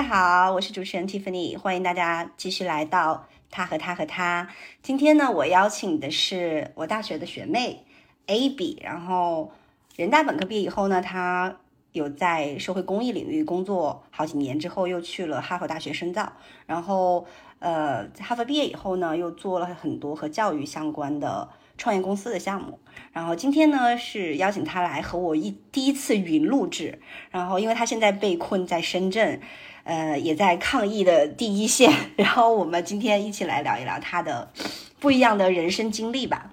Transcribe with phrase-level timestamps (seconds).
[0.00, 4.48] 大家好，我是主持人 Tiffany，欢迎大家继续来到他和他和他。
[4.80, 7.84] 今天呢，我邀请的是我大学的学妹
[8.26, 9.52] Abby，然后
[9.96, 11.54] 人大本科毕业以后呢，她
[11.92, 16.32] 有在社会公益领域工作好几年，之后又去了哈佛大学深造，
[16.64, 17.26] 然后
[17.58, 21.46] 呃，在哈佛毕业以后呢，又做了很多和教育相关的
[21.76, 22.78] 创业公司的项目。
[23.12, 26.98] 然后今天呢，是邀请她来和我一第一次云录制，
[27.30, 29.42] 然后因为她现在被困在深圳。
[29.84, 31.92] 呃，也在抗疫的第一线。
[32.16, 34.50] 然后我们今天一起来聊一聊他的
[34.98, 36.52] 不一样的人生经历吧。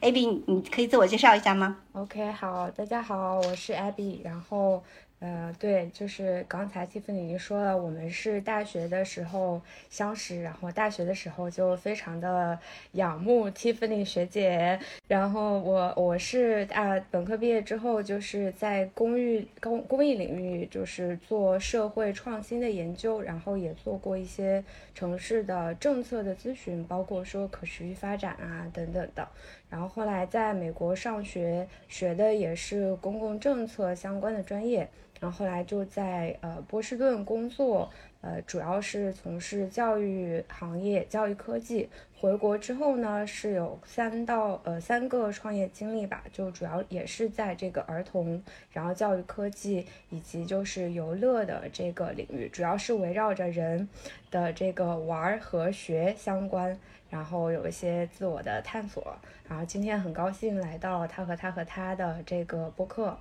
[0.00, 4.20] Abby，你可以自我介绍一下吗？OK，好，大家好，我是 Abby。
[4.22, 4.84] 然后，
[5.20, 12.56] 呃，对，就是刚才 Tiffany 已经说了，我们是大学的时候相识，然后大学的时候就非常的
[12.92, 14.78] 仰慕 Tiffany 学姐。
[15.08, 24.62] 然后我我是啊，本科毕业之后就是在公寓公公益领域，就是做社会创新的研究，然后也做过一些
[24.94, 29.28] 城市的政策的咨询，包括说可持续发展啊等等的。
[29.70, 34.88] 然后后来在美国上学，学的也是公共政策相关的专业。
[35.20, 41.88] 然后后来就在呃波士顿工作，呃主要是从事教育行业、教育科技。
[42.20, 53.88] 回国之后呢，是有三到呃三个创业经历吧，就主要也是在这个儿童，然后教育科技以及就是游乐的这个领域，主要是围绕着人
[54.30, 56.78] 的这个玩和学相关。
[57.10, 59.16] 然后有一些自我的探索，
[59.48, 63.18] 然后今天很高兴来到他和他和他的这个播客。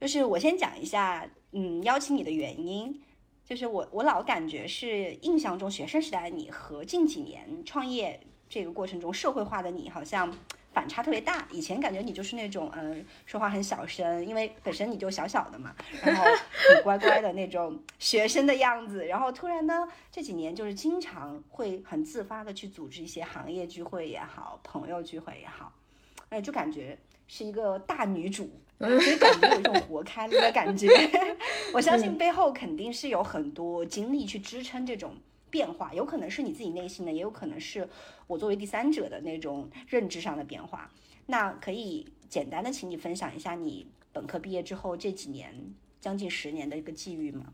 [0.00, 3.02] 就是我先讲一下，嗯，邀请你的原因，
[3.44, 10.36] 就是我我老感觉是印象中学生时代的你和近几年创业这个过程中社会化的你好像。
[10.72, 25.72] 反差特别大，以前感觉你就是那种，嗯，说话很小声，因为本身你就小小的嘛，然后很乖乖的那种学生的样子，然后突然呢，这几年就是经常会很自发的去组织一些行业聚会也好，朋友聚会也好，
[26.28, 28.48] 哎，就感觉是一个大女主，
[28.78, 30.88] 所以感觉有一种活开了的感觉。
[31.74, 35.16] 我相信背后肯定是有很多精力去支撑这种。
[35.50, 37.88] 变化有可能是你自己内心的，也有可能是
[38.26, 40.90] 我作为第三者的那种认知上的变化。
[41.26, 47.52] 那可以简单的请你分享一下你本科毕业之后这几年将近十年的一个际遇吗？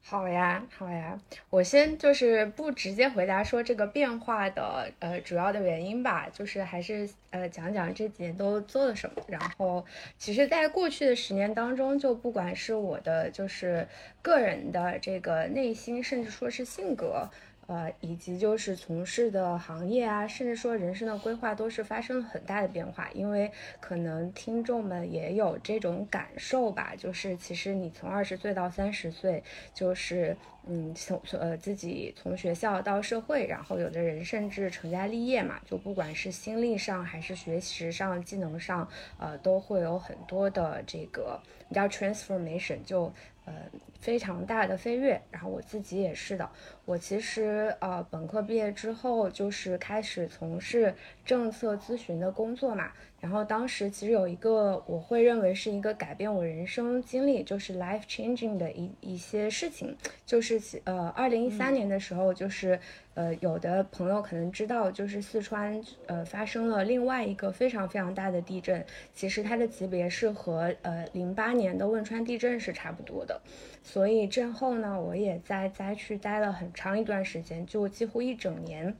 [0.00, 1.20] 好呀，好呀，
[1.50, 9.22] 我先就是不直接回答说这个变化的呃主要的原因吧，就是还是呃讲讲这几年都做了什么。
[9.28, 9.84] 然后，
[10.16, 13.86] 其实，在过去的十年当中，就不管是我的就是
[14.22, 17.28] 个人的这个内心，甚至说是性格。
[17.68, 23.08] 呃，以及就是从事的行业啊，甚至说人生的规划都是发生了很大的变化。
[23.12, 30.34] 因为可能听众们也有这种感受吧，就是其实你从二十岁到三十岁，就是
[30.66, 41.38] 嗯，从呃自己从学校到社会，然后有的人甚至成家立业嘛，就不管是心力上还是学习上、技能上，呃，都会有很多的这个
[41.70, 43.12] 叫 transformation，就
[43.48, 45.20] 呃非常大的飞跃。
[45.30, 46.48] 然后我自己也是的。
[46.84, 50.94] 我其实呃，本科毕业之后就是开始从事
[51.24, 52.92] 政策咨询的工作嘛。
[53.20, 62.78] 然后当时其实有一个我会认为是一个改变我人生经历，就是 life changing 的一一些事情，就是呃，二零一三年的时候，就是
[63.18, 73.40] 呃，有的朋友可能知道，就是四川呃发生了另外一个非常非常大的地震，其实它的级别是和呃零八年的汶川地震是差不多的。
[73.82, 78.94] 所以震后呢，我也在灾区待了很长一段时间，就几乎一整年。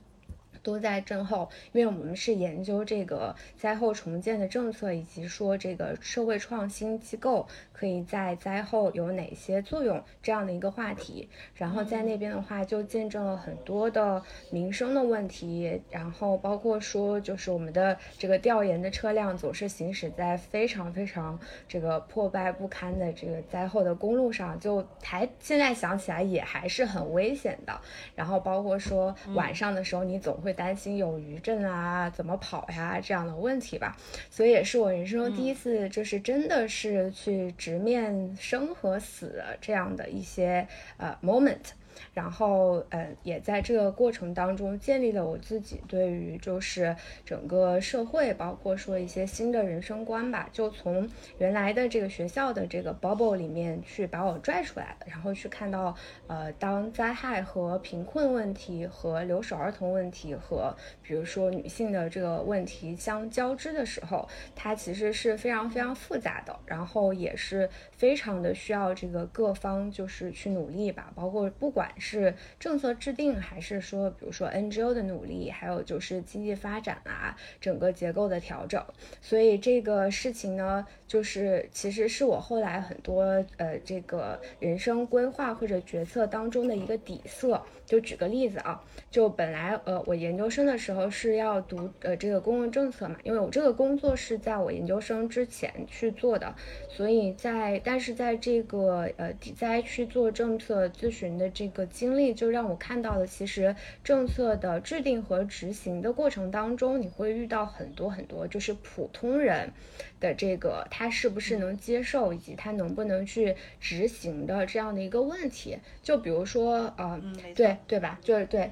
[0.69, 11.27] 都在震后，因为我们是研究这个灾后重建的政策，以及说这个社会创新机构可以在灾后有哪些作用这样的一个话题。
[11.55, 27.81] 然后在那边的话，就见证了很多的民生的问题，然后包括说就是我们的这个调研的车辆总是行驶在非常非常这个破败不堪的这个灾后的公路上，就还现在想起来也还是很危险的。
[28.15, 30.58] 然后包括说晚上的时候，你总会。
[30.59, 33.97] 会担心有余震啊，怎么跑呀这样的问题吧，
[34.29, 40.67] 所以也是我人生中第一次，就是真的是去直面生和死这样的一些
[40.97, 41.78] 呃 moment。
[42.15, 51.09] 然后嗯，也在这个过程当中建立了我自己对于就是整个社会，包括说一些新的人生观吧，就从
[51.39, 55.95] 原来的这个学校的这个 bubble 里面去把我拽出来了，然后去看到
[56.27, 78.85] 呃，当灾害和贫困问题和留守儿童问题和比如说女性的这个问题相交织的时候，它其实是非常非常复杂的，然后也是非常的需要这个各方就是去努力吧，包括不管是政策制定，还是说比如说 NGO 的努力，还有就是经济发展啊，整个结构的调整，
[79.23, 83.23] 所以这个事情呢，就是其实是我后来很多
[83.57, 87.63] 呃这个人生规划或者决策当中的一个底色。
[87.89, 96.55] 就举个例子啊，就本来呃我研究生的时候是要读呃这个公共政策嘛，因为我这个工作是在我研究生之前去做的，
[96.91, 103.75] 所以在但是在这个呃底灾去做政策咨询的这个经历，就让我看到了其实
[104.05, 109.73] 政策的制定和执行的过程当中，你会遇到很多很多就是普通人
[110.21, 117.21] 的这个他是不是能接受，以及他能不能去执行的这样的一个问题，就比如说呃
[117.55, 117.77] 对。
[117.87, 118.19] 对吧？
[118.23, 118.71] 就是对。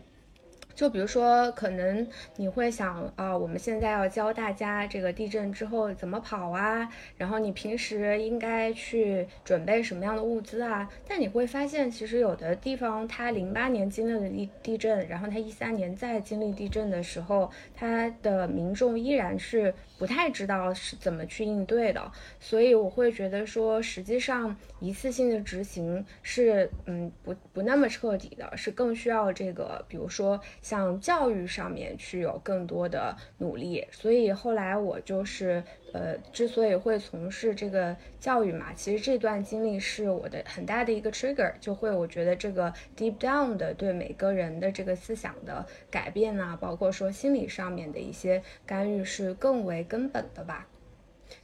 [0.74, 2.06] 就比如说，可能
[2.36, 10.86] 你会想啊，我们现在要教大家这个地震之后怎么跑啊，然后你平时应该去准备什么样的物资啊？
[11.08, 22.12] 但你会发现，其实有的地方它零八年经历了地地震，然后它一三年再经历地震的时候，它的民众依然是不太知道是怎么去应对的。
[22.38, 30.40] 所以我会觉得说，实际上一次性的执行是嗯不不那么彻底的，是更需要这个，比如说。
[30.62, 50.66] 像教育上面去有更多的努力，所以后来我就是呃，之所以会从事这个教育嘛，其实这段经历是我的很大的一个 trigger，就会我觉得这个 deep down 的对每个人的这个思想的改变啊，包括说心理上面的一些干预是更为根本的吧。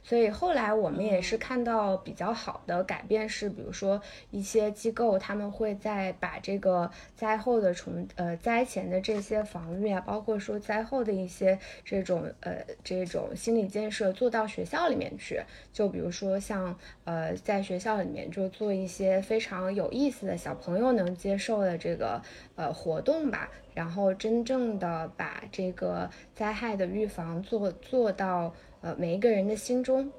[0.03, 4.01] 所以后来我们也是看到比较好的改变，是比如说
[4.31, 15.41] 一些机构他们会在把这个灾后的重呃灾前的这些防御啊，包括说灾后的一些这种呃这种心理建设做到学校里面去。
[15.71, 22.21] 就比如说像呃在学校里面就做一些非常有意思的小朋友能接受的这个
[22.55, 28.53] 呃活动吧，然后真正的把这个灾害的预防做做到。
[28.83, 30.11] 呃，每一个人的心中，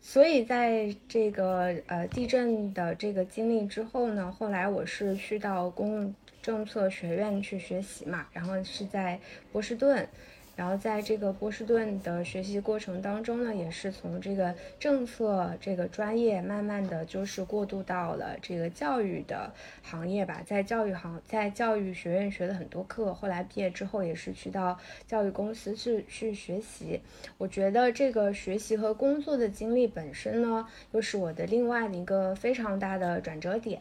[0.00, 9.18] 所以在这个呃地震的这个经历之后呢，后来我是去到公共政策学院去学习嘛，然后是在
[9.50, 10.08] 波士顿。
[10.54, 19.50] 然后在这个波士顿的学习过程当中呢，也是从这个政策这个专业，慢慢的就是过渡到了这个教育的
[19.82, 20.42] 行业吧。
[20.46, 27.00] 在教育行，在教育学院学了很多课，后来毕业之后也是去到教育公司去去学习。
[27.38, 33.80] 我觉得这个学习和工作的经历本身呢，又是我的另外的一个非常大的转折点。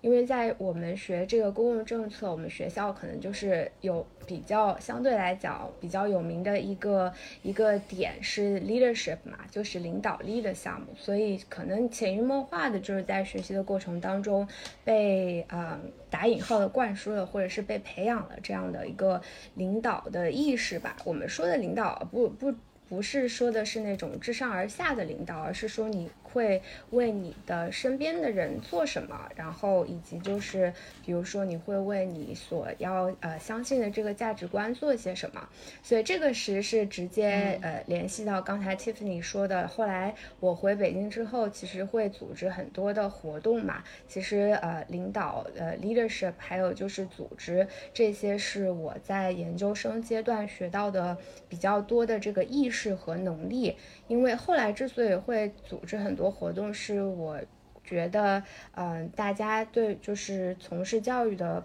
[0.00, 7.12] 因为在我们学这个公共政策，我们学校可能就是有比较相对来讲比较有名的一个
[7.42, 14.48] 一个点是 leadership 嘛，就是领导力的项目，所以可能潜移默化的就是在学习的过程当中
[14.84, 15.78] 被啊
[16.10, 19.20] 打引号的灌输了，或者是被培养了这样的一个
[19.54, 20.96] 领导的意识吧。
[21.04, 22.54] 我们说的领导不不
[22.88, 26.10] 不是说的是那种自上而下的领导，而是说你。
[26.32, 30.72] 会为你的身边的人做什么，然后以及就是，
[31.04, 35.48] 比如说你会为你所要呃相信的这个价值观做些什么，
[35.82, 39.66] 所以这个实是直接呃联系到刚才 Tiffany 说的。
[39.68, 43.82] 后来我回北京之后，其实会组织很多的活动嘛。
[44.06, 51.16] 其实呃领导呃 leadership 还有就是组织这些是我在研究生阶段学到的
[51.48, 53.76] 比较多的这个意识和能力。
[54.08, 57.38] 因为后来之所以会组织很多活动，是我
[57.84, 58.42] 觉得，
[58.74, 61.64] 嗯，大家对就是从事教育的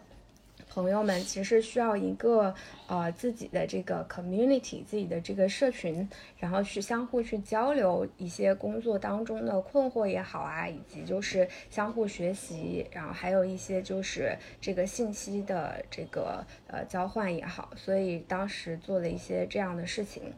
[0.70, 2.54] 朋友们，其实需要一个
[2.88, 6.08] 呃自己的这个 community，自己的这个社群，
[6.38, 20.34] 然后去相互去交流一些工作当中的困惑也好啊，以及就是相互学习，然后还有一些就是这个信息的这个呃交换也好，所以当时做了一些这样的事情。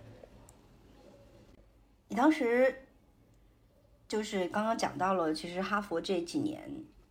[2.08, 2.84] 你当时
[4.08, 6.70] 就是刚刚讲到了，其实哈佛这几年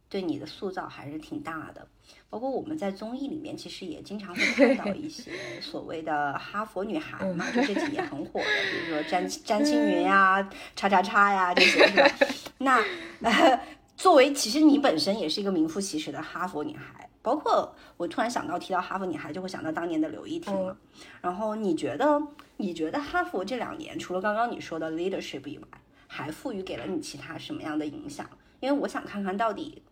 [0.08, 1.86] 对你的塑造还是挺大的。
[2.28, 4.42] 包括我们在综艺里面，其实也经常会
[4.74, 5.30] 看到一些
[5.62, 12.10] 所谓的哈佛女孩嘛，就这几年很火的，比如说詹 詹青云呀、叉叉叉呀这些，是吧？
[12.58, 12.82] 那
[13.22, 13.60] 呃
[13.96, 20.76] 作为其实你本身也是一个名副其实的哈佛女孩，包括我突然想到提到哈佛女孩，就会想到当年的刘亦婷了。
[21.20, 22.20] 然后你觉得
[22.56, 25.66] 你觉得哈佛这两年除了刚刚你说的 leadership 以外，
[26.06, 28.28] 还赋予给了你其他什么样的影响？
[28.60, 29.82] 因为我想看看到底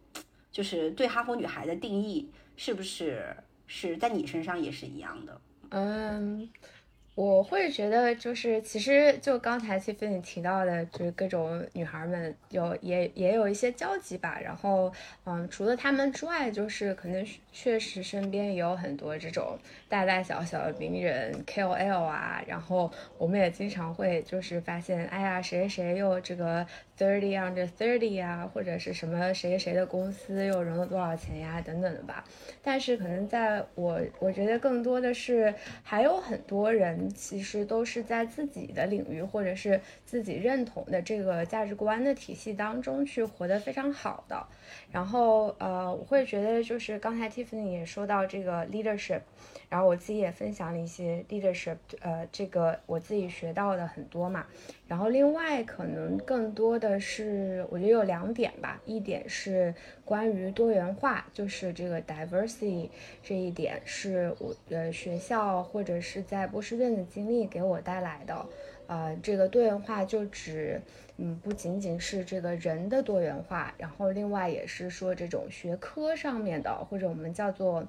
[0.51, 5.41] 就是对哈佛女孩的定义是不是是在你身上也是一样的？
[5.71, 6.49] 嗯。
[7.15, 14.41] 我会觉得，就是其实就刚才 Tiffany 提到的，就是各种女孩们有也也有一些交集吧。
[14.43, 14.91] 然后，
[15.27, 19.59] 嗯，除了他们之外，就是可能确实身边也有很多这种
[19.91, 22.43] 大大小小的名人 KOL 啊。
[22.47, 26.67] 然后我们也经常会就是发现，哎呀，谁谁又这个
[26.99, 32.25] thirty under thirty 呀，或者是什么谁谁的公司又融了多少钱呀，等等的吧。
[32.63, 37.02] 但是可能在我我觉得更多的是还有很多人。
[37.11, 44.47] 其实都是在自己的领域或者是自己认同的这个价值观的体系当中去活得非常好的。
[44.91, 49.21] 然后呃，我会觉得就是刚才 Tiffany 也说到这个 leadership，
[49.69, 54.47] 然后我自己也分享了一些 leadership，呃，这个我自己学到的很多嘛。
[54.87, 59.75] 然后另外可能更多的是我觉得有两点吧，一点是
[60.13, 62.91] 关于多元化，就是这个 diversity
[63.23, 68.47] 这一点是我呃学校或者是在波士顿的经历给我带来的。
[68.89, 70.79] 呃，这个多元化就指。
[71.17, 77.87] 嗯，不仅仅是这个人的多元化，然后另外也是说这种学科上面的，或者我们叫做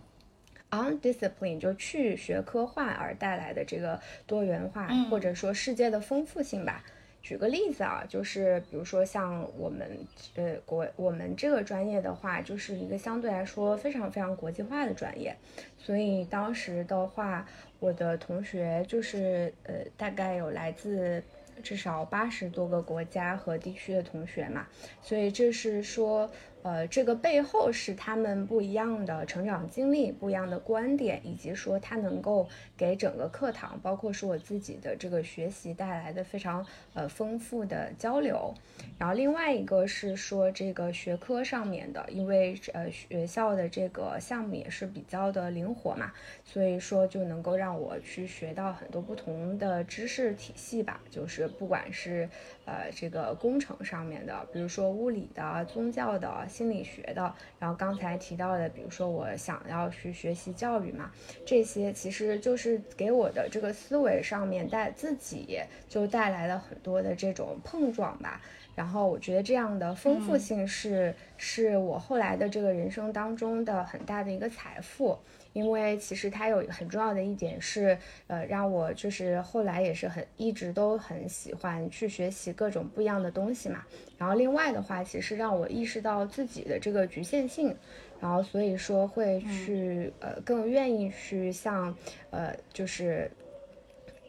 [0.71, 6.85] undiscipline，就去学科化而带来的这个多元化，或者说世界的丰富性吧。
[7.23, 9.97] 举个例子啊，就是比如说像我们
[10.35, 15.35] 呃国我们这个专业的话，就是一个相对来说非常非常国际化的专业，
[15.79, 17.47] 所以当时的话，
[17.79, 21.23] 我的同学就是呃大概有来自。
[21.61, 24.67] 至少八十多个国家和地区的同学嘛，
[25.01, 26.29] 所以这是说。
[26.63, 38.53] 呃，这个背后是他们不一样的成长经历、不一样的观点，以及说他能够给整个课堂，包括是我自己的这个学习带来的非常呃丰富的交流。
[38.97, 46.11] 然后另外一个是说这个学科上面的，因为呃学校的这个项目也是比较的灵活嘛，
[46.45, 52.29] 所以说就能够让我去学到很多不同的知识体系吧，就是不管是
[52.65, 56.33] 呃这个工程上面的，比如说物理的、宗教的。
[56.53, 61.09] 心理学的，然后刚才提到的，比如说我想要去学习教育嘛，
[61.45, 68.39] 这些其实就是给我的这个思维上面带自己就带来了很多的这种碰撞吧。
[68.75, 75.17] 然后我觉得这样的丰富性是是我后来的这个人生当中的很大的一个财富。
[75.53, 83.83] 因为其实它有很重要的一点是，呃，让我就是后来也是很一直都很喜欢去学习各种不一样的东西嘛。
[84.17, 87.75] 然后另外的话，其实让我意识到自己的这个局限性，
[88.19, 91.95] 然后所以说会去呃更愿意去像
[92.31, 93.29] 呃就是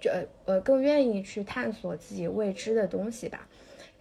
[0.00, 3.48] 这呃更愿意去探索自己未知的东西吧。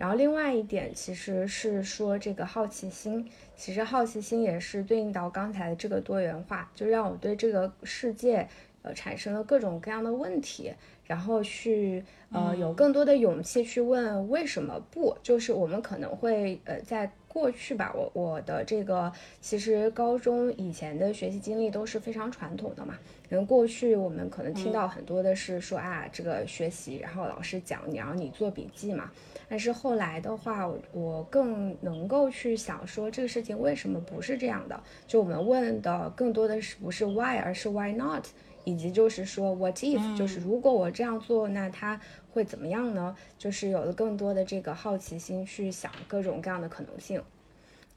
[0.03, 3.25] 然后另外一点其实是说这个好奇心。
[3.55, 8.45] 其实好奇心也是对应到刚才的这个多元化，就让我对这个世界，
[8.81, 10.73] 呃，产生了各种各样的问题，
[11.05, 15.17] 然后去呃有更多的勇气去问为什么不？
[15.23, 19.11] 就是我们可能会呃在过去吧，我我的这个
[19.41, 22.95] 其实高中以前的学习经历都是非常传统的嘛，
[23.31, 29.09] 因为过去我们可能听到很多的是说啊这个学习，然后老师讲你让你做笔记嘛。
[29.49, 34.79] 但是后来的话，我更能够去想说这个事情为什么不是这样的？
[35.05, 38.25] 就我们问的更多的是不是 why，而是 why not，
[38.63, 41.99] 以及就是说 what if，就是如果我这样做，那它
[42.31, 43.15] 会怎么样呢？
[43.37, 47.21] 就是有了更多的这个好奇心去想各种各样的可能性。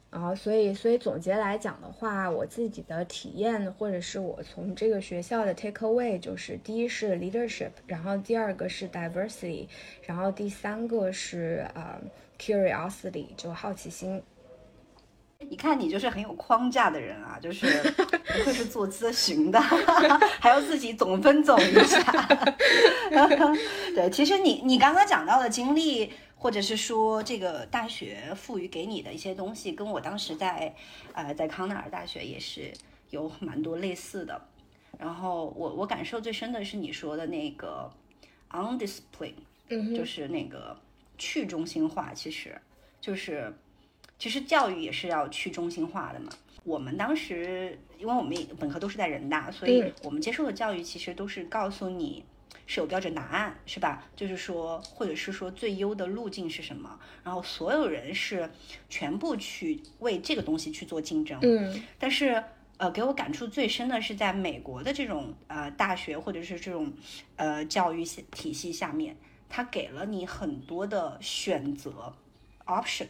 [0.09, 9.67] 啊，所以，所以总结来讲的话，我自己的体验，或者是我从这个学校的 take away，就是第一是 leadership，然后第二个是 diversity，
[10.03, 12.01] 然后第三个是呃
[12.39, 14.23] curiosity，就好奇心。
[15.49, 19.61] 一看你就是很有框架的人啊，就是不愧是做咨询的，
[20.41, 22.01] 还要自己总分总一下。
[23.95, 26.13] 对，其实你你刚刚讲到的经历。
[26.39, 30.73] 或者是说，这个大学赋予给你的一些东西，跟我当时在，
[31.15, 32.71] 呃，在康奈尔大学也是
[33.09, 34.41] 有蛮多类似的。
[34.99, 37.91] 然后我我感受最深的是你说的那个
[38.51, 39.33] undiscipline，
[39.97, 40.79] 就是那个
[41.17, 42.55] 去中心化，其实
[43.01, 43.53] 就是
[44.19, 46.31] 其实教育也是要去中心化的嘛。
[46.65, 52.25] 我们当时因为我们本科都是在人大，所以我们接受的教育其实都是告诉你。
[52.69, 54.03] 是有标准答案，是吧？
[54.17, 56.99] 就是说，或者是说最优的路径是什么？
[57.23, 58.51] 然后所有人是
[58.89, 61.39] 全部去为这个东西去做竞争。
[61.43, 62.43] 嗯但是
[62.77, 66.93] 呃，给我感触最深的是在美国的这种呃大学或者是这种
[67.37, 69.17] 呃教育系体系下面，
[69.49, 72.13] 它给了你很多的选择
[72.65, 73.07] option，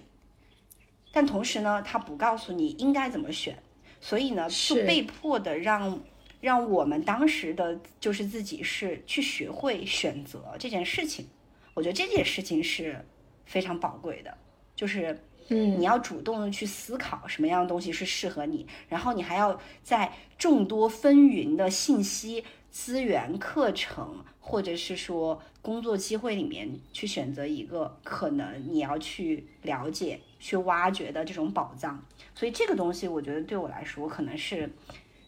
[1.16, 3.56] 但同时呢，他不告诉你应该怎么选，
[4.02, 5.98] 所以呢，就是被迫的让
[6.42, 11.26] 让我们当时的就是自己是去学会选择这件事情。
[11.72, 13.02] 我觉得这件事情是
[13.46, 14.36] 非常宝贵的，
[14.74, 15.18] 就是
[15.48, 32.04] 嗯你要主动的去思考什么样的东西是适合你，然后你还要在众多纷纭的信息、资源、课程，或者是说工作机会里面去选择一个可能你要去了解、去挖掘的这种宝藏。
[32.34, 34.70] 所以这个东西，我觉得对我来说，可能是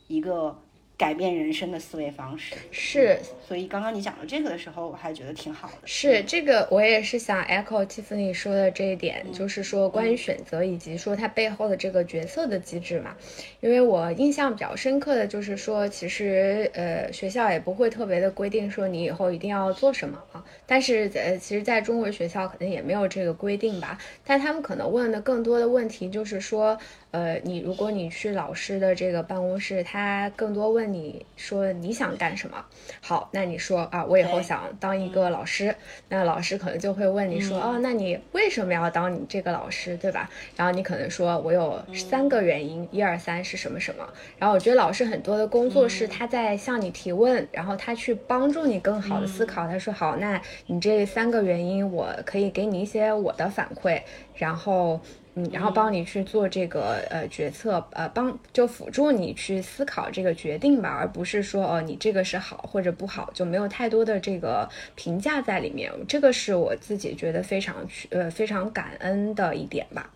[0.07, 0.61] 一个
[0.99, 2.57] 改变人生的思维方式。
[2.71, 5.75] 是所以刚刚你讲到这个的时候，我还觉得挺好的。
[5.87, 13.17] 是这个，我也是想 echo Tiffany 说的这一点，嗯就是说关于选择以及说它背后的这个决策的机制嘛。
[13.61, 26.77] 因为我印象比较深刻的就是说，其实呃学校也不会特别的规定说你以后一定要做什么啊，但是呃其实在中国学校可能也没有这个规定吧，但他们可能问的更多的问题就是说。
[27.11, 32.65] 呃，你如果你去老师的这个办公室，他更多问你说你想干什么？
[33.01, 35.75] 好，那你说啊，我以后想当一个老师。
[36.09, 40.29] 那老师可能就会问你说，嗯哦，那你为什么要当你这个老师，对吧？
[40.57, 44.09] 然后你可能说我有三个原因，一二三是什么什么。
[44.39, 49.67] 然后我觉得老师很多的工作是他在向你提问，然后他去帮助你更好的思考。
[49.69, 54.03] 他说好，那你这三个原因，我可以给你一些我的反馈，
[54.35, 55.01] 然后。
[55.39, 65.93] 嗯，然后帮你去做这个呃决策，呃，帮就辅助你去思考这个决定吧，而不是说哦你这个是好或者不好，就没有太多的这个评价在里面。
[66.09, 70.11] 这个是我自己觉得非常去呃非常感恩的一点吧。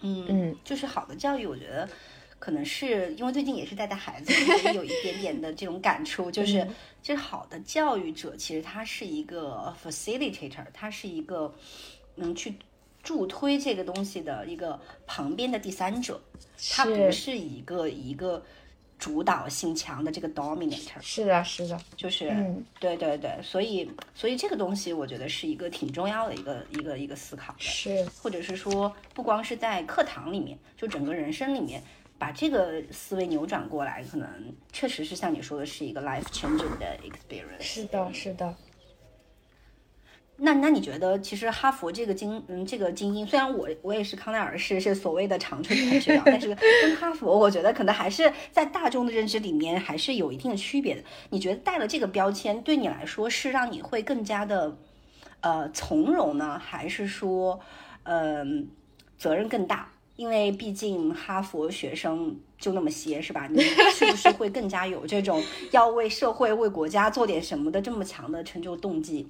[0.00, 1.88] 嗯嗯，就是好的教育，我觉得
[2.38, 4.32] 可能是因为最近也是带带孩子，
[4.74, 11.54] 有一点点的这种感触，就 是嗯其实好的教育者其实他是一个 facilitator，他是一个
[12.16, 12.54] 能去
[13.02, 16.20] 助推这个东西的一个旁边的第三者，
[16.74, 18.42] 他不是是一个一个
[18.98, 21.00] 主导性强的这个 dominator。
[21.00, 27.60] 是的，是的，就是，嗯对对对，所以所以这个东西我觉得是一个挺重要的一个一个一个思考的。
[27.60, 31.82] 是或者是说，不光是在课堂里面，就整个人生里面，
[32.18, 34.28] 把这个思维扭转过来，可能
[34.72, 37.62] 确实是像你说的，是一个 life changing 的 experience。
[37.62, 38.54] 是的，是的。
[40.40, 51.02] 那那你觉得，其实哈佛这个精嗯这个精英，虽然我我也是康奈尔市是所谓的长春藤学校，但是跟哈佛，我觉得可能还是在大众的认知里面还是有一定的区别的。
[51.30, 54.76] 你觉得带了这个标签，对你来说是让你会更加的
[55.40, 57.58] 呃从容呢，还是说
[58.04, 58.68] 嗯、
[59.18, 59.92] 责任更大？
[60.14, 63.48] 因为毕竟哈佛学生就那么些，是吧？
[63.50, 69.28] 你是不是会更加有这种要为社会、为国家做点什么的这么强的成就动机？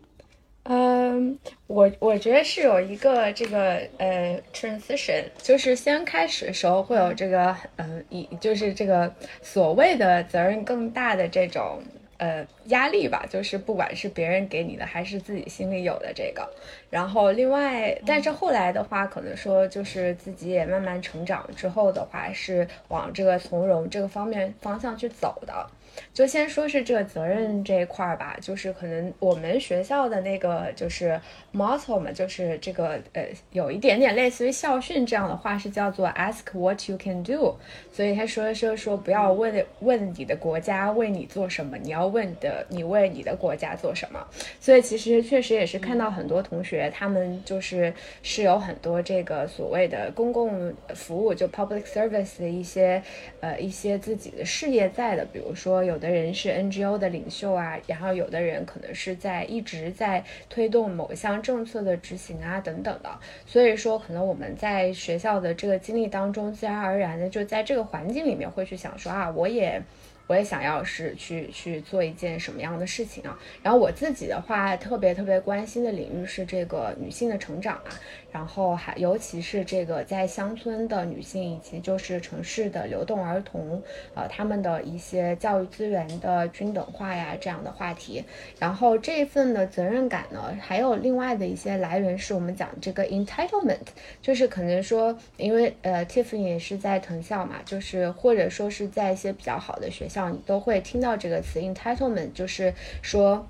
[0.71, 11.81] 嗯，我我觉得是有一个这个呃 transition，就是先开始的时候会有这个嗯一就是这个所谓的责任更大的这种
[12.19, 16.47] 呃压力吧，就是不管是别人给你的还是自己心里有的这个，
[16.91, 25.67] 然后另外，但是后来的话，可能说就是自己也慢慢成长之后的话，是往这个从容这个方面方向去走的。
[26.13, 31.21] 就先说是这个责任这一块儿吧，就是可能我们学校的那个就是
[31.53, 37.57] motto 嘛，就是这个呃有一点点类似于校训这样的话，是叫做 ask what you can do。
[37.93, 44.25] 所以他说说说不要问问你的国家为你做什么，你要问的你为你的国家做什么。
[44.61, 53.03] 所以其实确实也是看到很多同学他们就是是有很多这个所谓的公共服务，就 public service 的一些
[53.41, 55.88] 呃一些自己的事业在的，比如说。
[55.89, 63.11] 有的人是 NGO 的领袖啊，然后有的人可能是在一直在推动某一项政策的执行啊等等的，
[63.47, 69.83] 所以说可能我们在学校的这个经历当中，自然而然的就在这个环境里面会去想说啊，我也。
[70.29, 73.39] 我也想要是去去做一件什么样的事情啊？
[73.63, 77.89] 然后我自己的话，特别特别关心的领域是这个女性的成长啊，
[78.31, 83.83] 然后还尤其是这个在乡村的女性以及就是城市的流动儿童，
[84.15, 88.23] 呃，他们的一些教育资源的均等化呀这样的话题。
[88.59, 93.79] 然后这一份的责任感呢，还有另外的一些来源是我们讲这个 entitlement，
[94.21, 100.09] 就是可能说，因为呃，Tiffany 也是在藤校嘛，就是或者说是在一些比较好的学校。
[100.09, 103.47] 校，你都会听到这个词 entitlement，就是说。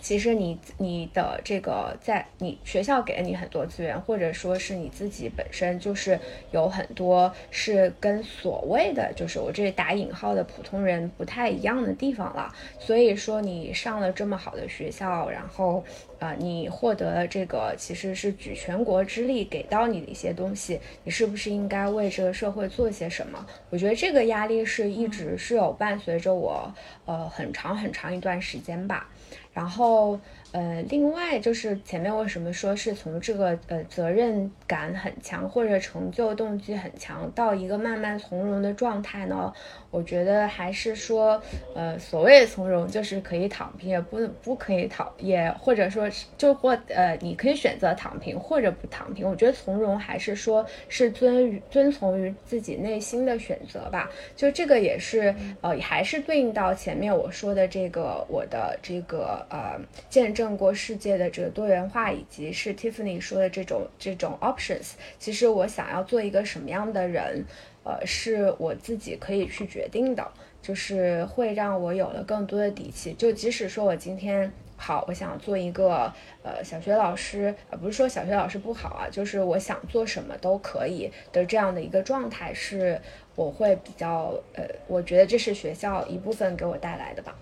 [0.00, 6.18] 其实你你的这个在你学校给了你很多资源，或者说是你自己本身就是
[6.52, 12.54] 有很多是跟所谓的就是我这打引号的普通人不太一样的地方了。
[12.78, 15.84] 所以说你上了这么好的学校，然后
[16.18, 23.44] 呃你获得了这个其实是举全国之力给到你的一些东西，你是不是应该为这个社会做些什么？
[23.70, 26.72] 我觉得这个压力是一直是有伴随着我
[27.04, 29.08] 呃很长很长一段时间吧。
[29.56, 30.20] 然后，
[30.56, 39.52] 呃，另外就是前面为什么说是从这个呃责任感很强或者成就动机很强到一个慢慢从容的状态呢？
[39.90, 41.40] 我觉得还是说，
[41.74, 49.28] 呃，所谓从容就是可以躺平，也不不可以躺，也或者说就或呃，你可以选择躺平或者不躺平。
[49.28, 54.10] 我觉得从容还是说是遵于遵从于自己内心的选择吧。
[54.34, 64.90] 就这个也是呃，还是对应到前面我说的这个我的这个呃见证过世界的这个多元化，以及是 Tiffany 说的这种这种 options。
[65.18, 67.42] 其实我想要做一个什么样的人？
[67.84, 70.28] 呃，是我自己可以去决定的，
[70.60, 73.12] 就是会让我有了更多的底气。
[73.12, 83.00] 就即使说我今天好，我想做一个呃小学老师，呃不是说小学老师不好啊，就是我想做什么都可以的这样的一个状态，是
[83.36, 87.36] 我会比较呃，我觉得这是学校一部分给我带来的吧。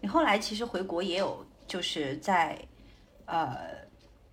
[0.00, 2.58] 你后来其实回国也有，就是在
[3.26, 3.84] 呃。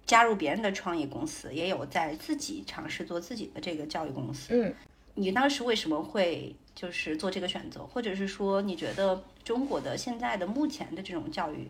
[0.06, 4.50] 加入别人的创业公司，也有在自己尝试做自己的这个教育公司。
[4.52, 4.76] 嗯，
[5.15, 11.69] 你当时为什么会就是做这个选择，或者是说你觉得中国的现在的目前的这种教育，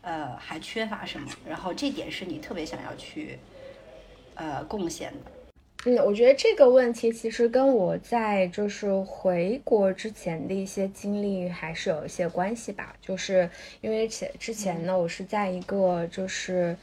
[0.00, 1.30] 呃，还缺乏什么？
[1.46, 3.38] 然后这点是你特别想要去
[4.36, 5.30] 呃贡献的。
[5.88, 12.92] 嗯，我觉得这个问题其实跟我在就是回国之前的一些经历还是有一些关系吧。
[13.00, 13.48] 就是
[13.80, 16.76] 因为前之前呢，我是在一个就是。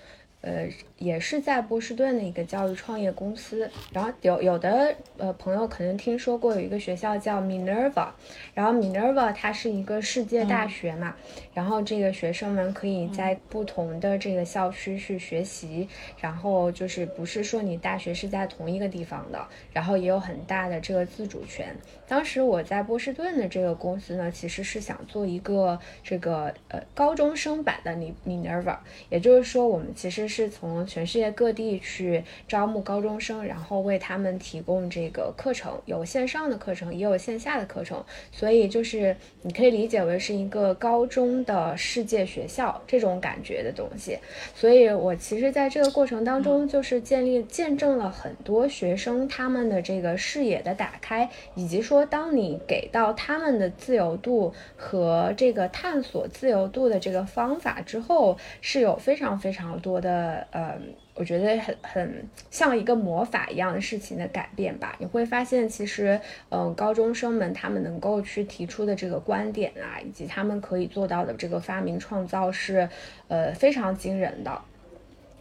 [0.44, 8.10] 呃，也是在波士顿的一个教育创业公司，然后有有的呃朋友可能听说过有一个学校叫 Minerva，
[8.54, 11.16] 然后 Minerva 它是一个世界大学嘛，
[11.54, 15.88] 然后这个学生们可以在不同的这个校区去学习，
[16.20, 21.74] 然后就是不是说你大学是在同一个地方的，然后也有很大的这个自主权。
[22.14, 27.92] 当时我在波士顿的这个公司呢，其实是想做一个这个呃高中生版的
[28.28, 28.78] Minerva，
[29.10, 30.24] 也就是说我们其实。
[30.34, 44.18] 是从全世界各地去招募高中生，然后为他们提供这个课程，有线上的课程，也有线下的课程，所以就是你可以理解为是一个高中的世界学校这种感觉的东西。
[44.56, 60.46] 所以我其实在这个过程当中，就是建立见证了很多学生他们的这个视野的打开，以及说当你给到他们的自由度和这个探索自由度的这个方法之后，是有非常非常多的。
[60.52, 60.78] 呃，
[61.16, 64.96] 我觉得很很像一个魔法一样的事情的改变吧。
[65.00, 72.90] 你会发现，其实，嗯，高中生们他们能够去提出的这个观点啊，以及他们可以做到的这个发明创造，是
[73.28, 74.62] 呃非常惊人的。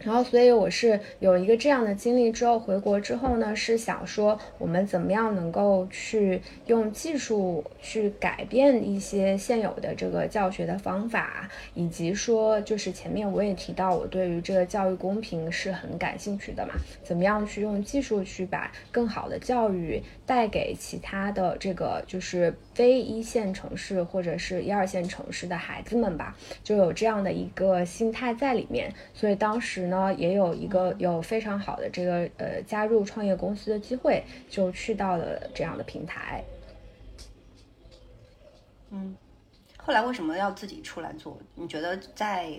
[0.03, 29.83] 然后，所以我是有一个这样的经历之后，回国之后呢，是想说我们怎么样能够去用技术去改变一些现有的这个教学的方法，以及说就是前面我也提到，我对于这个教育公平是很感兴趣的嘛，怎么样去用技术去把更好的教育带给其他的这个就是非一线城市或者是一二线城市的孩子们吧，就有这样的一个心态在里面，所以当时。
[29.83, 36.41] 呢，也有一个有非常好的这个呃加入创业公司的机会，就去到了这样的平台。
[38.91, 39.15] 嗯，
[39.77, 41.37] 后来为什么要自己出来做？
[41.53, 42.51] 你觉得在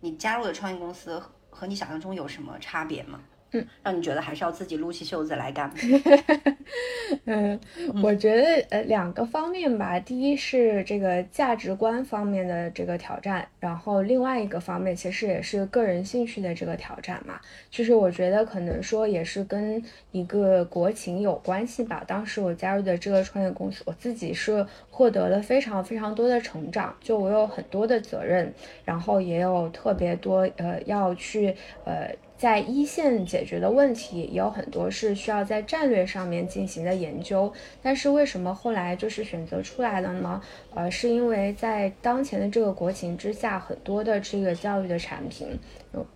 [0.00, 3.20] 你加入的创业公司和你想象中有什么差别吗？
[3.52, 5.70] 嗯，让你觉得还是要自己撸起袖子来干。
[7.26, 7.58] 嗯，
[8.02, 17.38] 我觉得呃两个方面吧，第一是这个价值观方面的这个挑战，然后另外一个方面其实也是个人兴趣的这个挑战嘛。
[17.70, 22.02] 就是我觉得可能说也是跟一个国情有关系吧。
[22.06, 28.52] 当时我加入的这个创业公司，我自己是获得了非常非常多的成长，就我有很多的责任，
[28.86, 32.10] 然后也有特别多呃要去呃。
[32.42, 40.42] 在一线解决的问题也有很多是需要在战略上面进行的研究，但是为什么后来就是选择出来了呢？
[40.74, 45.56] 呃，是因为在当前的这个国情之下，很多的这个教育的产品，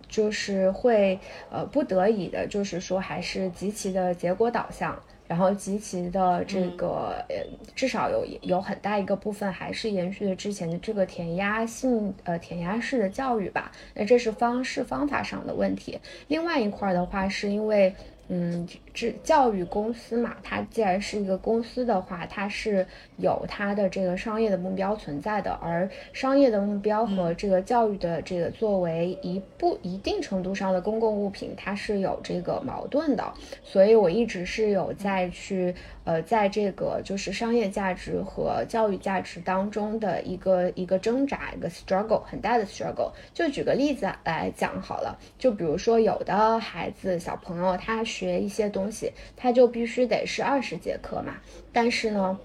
[0.09, 1.17] 就是会
[1.49, 5.01] 呃不得已的，就是说还是极其的结果导向。
[5.27, 7.35] 然后极其的这个呃，
[7.75, 13.71] 至少有有很大一个部分还是延续了之前的这个填鸭性呃填鸭式的教育吧。
[13.93, 15.99] 那这是方式方法上的问题。
[16.27, 17.93] 另外一块的话，是因为。
[18.29, 22.83] 嗯，这教育公司嘛，它既然是一个公司的话，它是
[23.17, 33.31] 有它的这个商业的目标存在的，而商业的目标和这个教育的这个作为一部一定程度上的公共物品，它是有这个矛盾的，
[33.63, 35.75] 所以我一直是有在去。
[36.07, 43.11] 呃，在这个就是商业价值和教育价值当中的一个一个挣扎，一个 struggle，很大的 struggle。
[43.33, 51.35] 就举个例子来讲好了，就比如说有的孩子小朋友他学一些东东西，它就必须得是二十节课嘛，
[51.73, 52.39] 但是呢。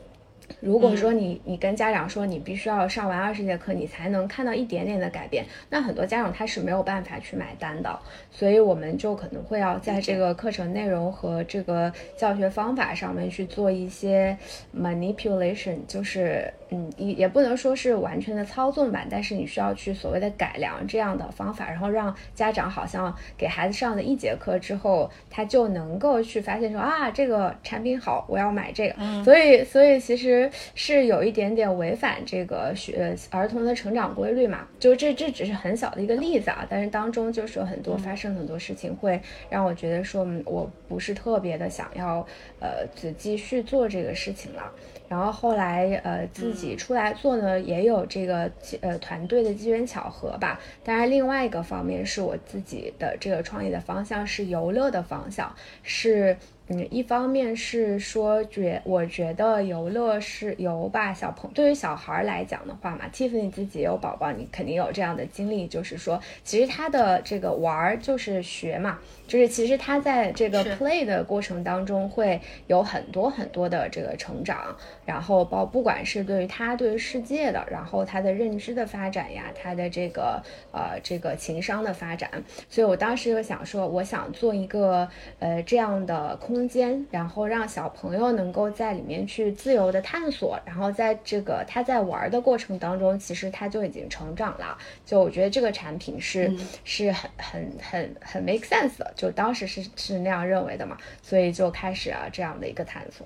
[0.60, 7.98] 如果说你你跟家长说你必须要上完二十节课，你才能看到一点点的改变，那很多家长他是没有办法去买单的。
[8.30, 14.36] 所以我们就可能会要在这个课程内容和这个教学方法上面去做一些
[14.76, 29.24] manipulation，就是嗯也也不能说是完全的操纵吧，但是你需要去所谓的改良这样的方法，然后让家长好像给孩子上了一节课之后，他就能够去发现说啊这个产品好，我要买这个。
[29.24, 30.41] 所以所以其实。
[30.74, 34.66] 是有一点点违反这个学儿童的成长规律嘛？
[34.78, 42.26] 就这这只是很小的一个例子啊，但是当中就是有很多发生很多事情，会让我觉得说，我不是特别的想要
[42.60, 44.72] 呃只继续做这个事情了。
[45.08, 48.50] 然后后来呃自己出来做呢，也有这个
[48.80, 50.58] 呃团队的机缘巧合吧。
[50.82, 56.36] 当然，另外一个方面是我自己的这个创业的方向是游乐的方向是。
[56.74, 68.98] 嗯，一方面是说觉，我觉得游乐是游吧，小朋对于小孩来讲的话嘛，Tiffany 自己有宝宝，你肯定有这样的经历，就是说，其实他的这个玩儿就是学嘛。
[69.32, 82.30] 就是其实他在这个 play 的过程当中会有很多很多的这个成长，然后包不管是对于他对于世界的，然后他的认知的发展呀，他的这个呃这个情商的发展，
[82.68, 94.76] 所以我当时就想说，我想做一个呃这样的空间，然后让小朋友能够在里面去自由的探索，然后在这个他在玩的过程当中，其实他就已经成长了。
[95.06, 99.10] 就我觉得这个产品是是很很很很 make sense 的。
[99.22, 103.24] 就当时是是那样认为的嘛，所以就开始啊这样的一个探索。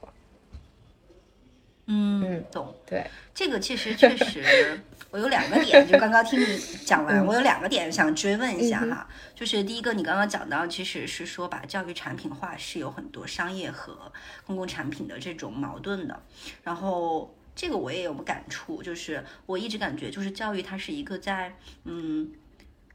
[1.87, 2.75] 嗯，懂。
[2.85, 4.79] 对，这个其实确实，
[5.11, 9.09] 我有两个点，就刚刚听你讲完，我有两个点想追问一下哈。
[9.35, 14.13] 就是第一个，你刚刚讲到，其实是说把教育产品化是有很多商业和
[14.45, 16.23] 公共产品的这种矛盾的。
[16.63, 22.33] 然后这个我也有感触，就是我一直感觉，就是教育它是一个在嗯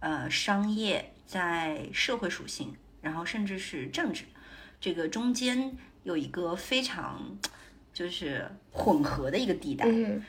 [0.01, 2.75] 呃商业在社会属性。
[3.01, 4.23] 然后甚至是政治，
[4.79, 7.37] 这个中间有一个非常
[7.93, 9.85] 就是混合的一个地带，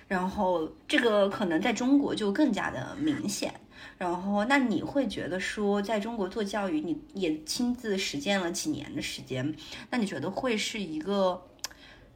[0.08, 3.52] 然后这个可能在中国就更加的明显。
[3.98, 9.54] 然后那你会觉得说，在中国做教育，你也亲自实践了几年的时间，
[9.90, 11.40] 那你觉得会是一个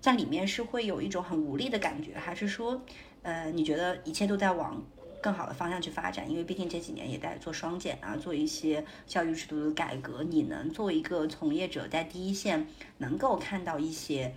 [0.01, 2.81] 在里面是会有一种很无力的感觉，还是说，
[3.23, 4.83] 呃，你觉得一切都在往？
[5.27, 10.23] 更好的方向去发展，因为毕竟这几年也在做双减啊，做一些教育制度的改革。
[10.23, 12.65] 你能作为一个从业者，在第一线
[12.99, 14.33] 能够看到一些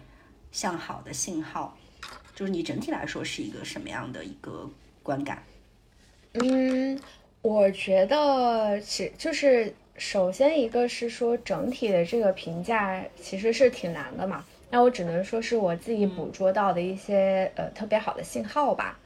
[0.52, 1.78] 向好的信号，
[2.34, 4.67] 就是你整体来说是一个什么样的一个
[5.04, 5.43] 观感？
[6.34, 6.99] 嗯，
[7.43, 18.97] 我觉得其就是首先一个是说整体的这个评价其实是挺难的嘛，那我只能说是我自己捕捉到的一些呃特别好的信号吧。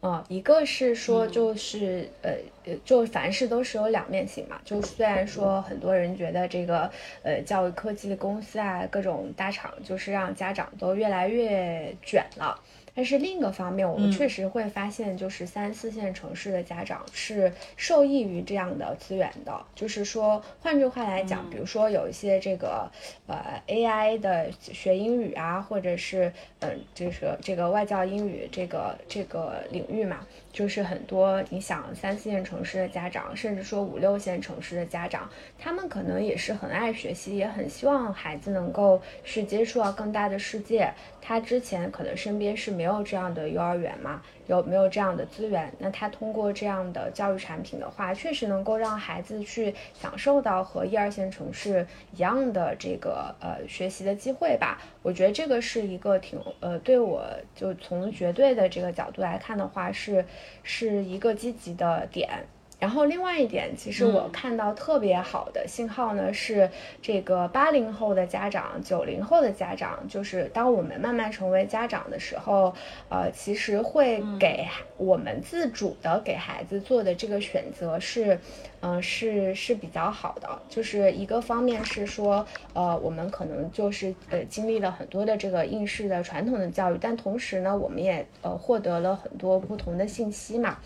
[0.00, 2.32] 啊，一个是说，就是呃
[2.64, 4.60] 呃，就凡事都是有两面性嘛。
[4.64, 6.90] 就虽然说很多人觉得这个
[7.22, 12.60] 呃教育科技的公司啊，各种大厂就是让家长都越来越卷了。
[12.96, 19.54] 但是另一个方面，我们确实会发现，就是三四线城市的家长是受益于这样的资源的。
[19.74, 22.90] 就是说，换句话来讲，比如说有一些这个
[23.26, 30.26] 呃 AI 的学英语啊，或者是嗯，就是这个外教英语这个这个领域嘛。
[30.56, 40.90] 就是很多你想三四线城市的家长，甚至说五六线城市的家长，他们可能也是很爱学习，也很希望孩子能够去接触到更大的世界。
[41.20, 44.22] 他之前可能身边是没有这样的幼儿园嘛。
[44.46, 45.72] 有没有这样的资源？
[45.78, 54.80] 那他通过这样的教育产品的话，确实能够让孩子去享受到和一二线城市一样的这个呃学习的机会吧。
[55.02, 60.24] 我觉得这个是一个挺呃，对我就从绝对的这个角度来看的话，是
[60.62, 62.46] 是一个积极的点。
[62.78, 72.74] 然后另外一点，其实我看到特别好的信号呢，是这个八零后的家长、九零后的家长，就是当我们慢慢成为家长的时候，
[73.08, 74.66] 呃，其实会给
[74.98, 78.38] 我们自主的给孩子做的这个选择是，
[78.80, 80.46] 嗯、是是比较好的。
[80.68, 90.76] 就是一个方面是说，呃，我们可能就是呃经历了很多的这个应试的传统的教育，但同时呢，我们也呃获得了很多不同的信息嘛。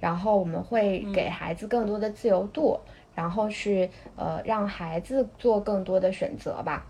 [0.00, 2.80] 然后我们会给孩子更多的自由度，
[3.14, 6.84] 然后去呃让孩子做更多的选择吧。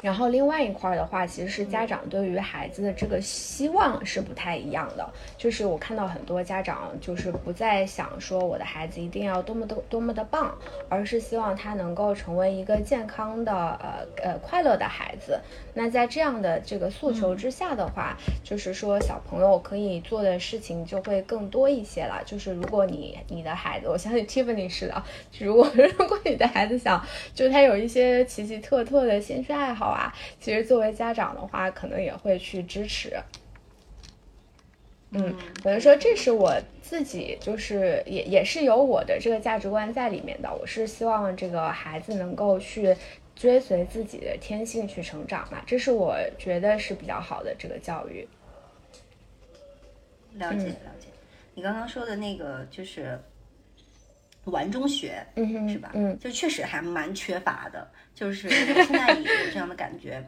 [0.00, 5.08] 然后另外一块儿的话，其实是家长对于孩子的这个希望是不太一样的。
[5.36, 10.56] 就是我看到很多家长就是不再想说我的孩子一定要多么的多么的棒，
[10.88, 15.40] 而是希望他能够成为一个健康的呃呃快乐的孩子。
[15.74, 22.22] 那在这样的这个诉求之下的话，就是说小朋友可以做的事情就会更多一些了。
[22.24, 25.02] 就是如果你你的孩子，我相信 Tiffany 是的，
[25.38, 33.18] 如果如果你的孩子想，就他有一些奇奇特特的兴趣爱好啊，其实作为家长的话，可能也会去支持。
[35.10, 40.54] 嗯，等于说这是我自己，就是也也是有我的这个价值观在里面的。
[40.54, 42.94] 我是希望这个孩子能够去
[43.34, 48.28] 追随自己的天性去成长嘛，这是我觉得是比较好的这个教育。
[50.34, 51.08] 了解了解。
[51.54, 53.18] 你刚刚说的那个就是
[54.50, 55.92] 玩中学，嗯哼，是吧？
[55.94, 60.26] 嗯，就确实还蛮缺乏的，就是 现在也有这样的感觉。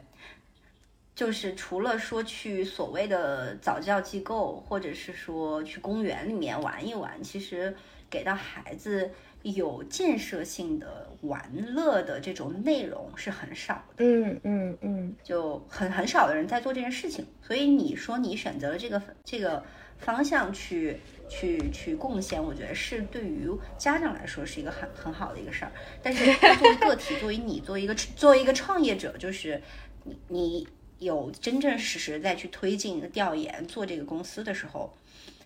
[1.13, 7.75] 就是除了说去所谓的早教机构，或者是说去公园里面玩一玩，其实
[8.09, 9.11] 给到孩子
[9.43, 14.05] 有建设性的玩乐的这种内容是很少的。
[14.05, 19.63] 嗯嗯嗯，就很很少的人在做这件事情，所以你说你选择了这个这个
[20.01, 20.97] 方向去
[21.29, 25.71] 去去贡献，我觉得是对于家长来说是一个很很好的一个事儿。
[26.03, 26.25] 但是
[26.57, 29.61] 作为个体，作为你，作为一个作为一个创业者，就是
[30.03, 30.67] 你你
[30.99, 34.91] 有真正实实在去推进调研做这个公司的时候。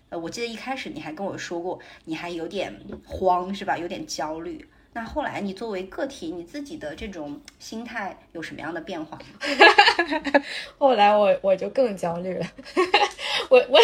[0.08, 2.72] 呃，我记得一开始你还跟我说过，你还有点
[3.04, 3.76] 慌是吧？
[3.76, 4.64] 有点焦虑。
[4.96, 10.42] 那后来你作为个体，你自己的这种心态有什么样的变化吗？
[10.78, 12.46] 后来我我就更焦虑了，
[13.50, 13.78] 我我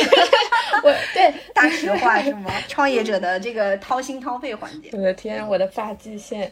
[0.82, 2.50] 我对 大实话是吗？
[2.66, 4.88] 创业者的这个掏心掏肺环节。
[4.94, 6.50] 我的天，我的发际线，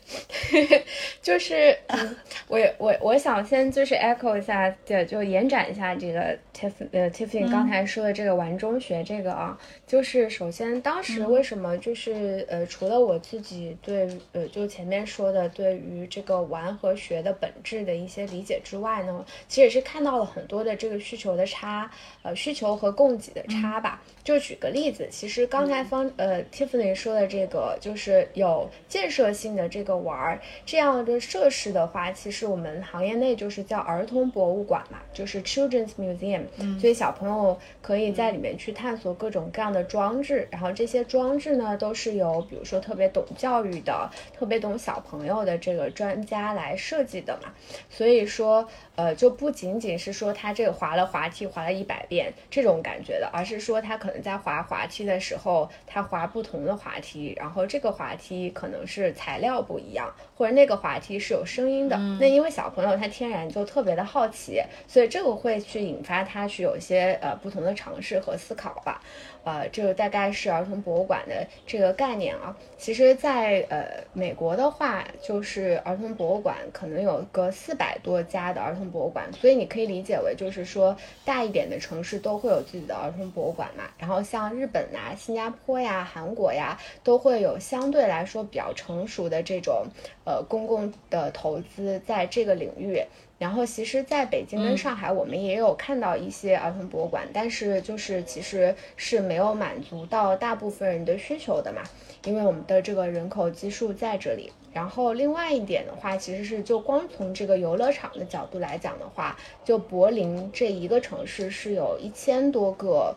[1.22, 2.14] 就是，嗯，
[2.46, 21.90] 我我我想先就是 echo 一下，对就延展一下这个 Tiff 呃 Tiffany 刚才说的这个玩中学这个啊，就是首先当时为什么就是呃除了我自己对呃就前面说的对于这个玩和学的本质的一些理解之外呢，其实也是看到了很多的这个需求的差，
[22.22, 24.02] 呃需求和供给的差吧。
[24.22, 36.42] 就举个例子，其实刚才方呃 Tiffany 说的这个就是有建设性的这个玩儿这样的设施的话，其实我们行业内就是叫儿童博物馆嘛，就是 Children's Museum，、
[36.78, 47.52] 所以小朋友可以在里面去探索各种各样的装置，然后这些装置呢都是由比如说特别懂教育的、特别懂小朋友的这个专家来设计的嘛，
[47.88, 61.96] 所以说呃就不仅仅是说他这个滑了滑梯滑了一百遍这种感觉的，而是说他可能在滑滑梯的时候，他滑不同的滑梯，然后这个滑梯可能是材料不一样，或者那个滑梯是有声音的。
[62.18, 69.00] 那因为小朋友他天然就特别的好奇，所以这个会去引发他去有一些呃不同的尝试和思考吧。
[69.44, 72.56] 呃，这个大概是儿童博物馆的这个概念啊。
[72.76, 83.84] 其实在，呃美国的话，就是儿童博物馆可能有个四百多家的儿童博物馆，所以你可以理解为就是说大一点的城市都会有自己的儿童博物馆嘛。
[83.98, 89.84] 然后像日本呐、新加坡呀、韩国呀，都会有相对来说比较成熟的这种
[90.24, 93.02] 呃公共的投资在这个领域。
[93.40, 101.80] 然后其实，在北京跟上海，我们也有看到一些儿童博物馆，但是就是其实是没有满足到大部分人的需求的嘛，
[102.24, 104.52] 因为我们的这个人口基数在这里。
[104.74, 109.34] 然后另外一点的话，其实是就光从这个游乐场的角度来讲的话，
[109.64, 113.16] 就柏林这一个城市是有一千多个。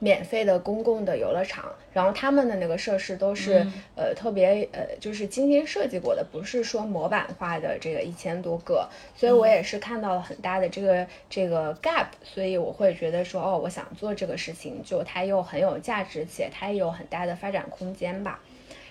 [0.00, 18.40] 免费的公共的游乐场，然后他们的那个设施都是、呃特别呃就是精心设计过的，不是说模板化的这个一千多个，所以我也是看到了很大的这个这个 gap，所以我会觉得说哦，我想做这个事情，就它又很有价值，且它也有很大的发展空间吧。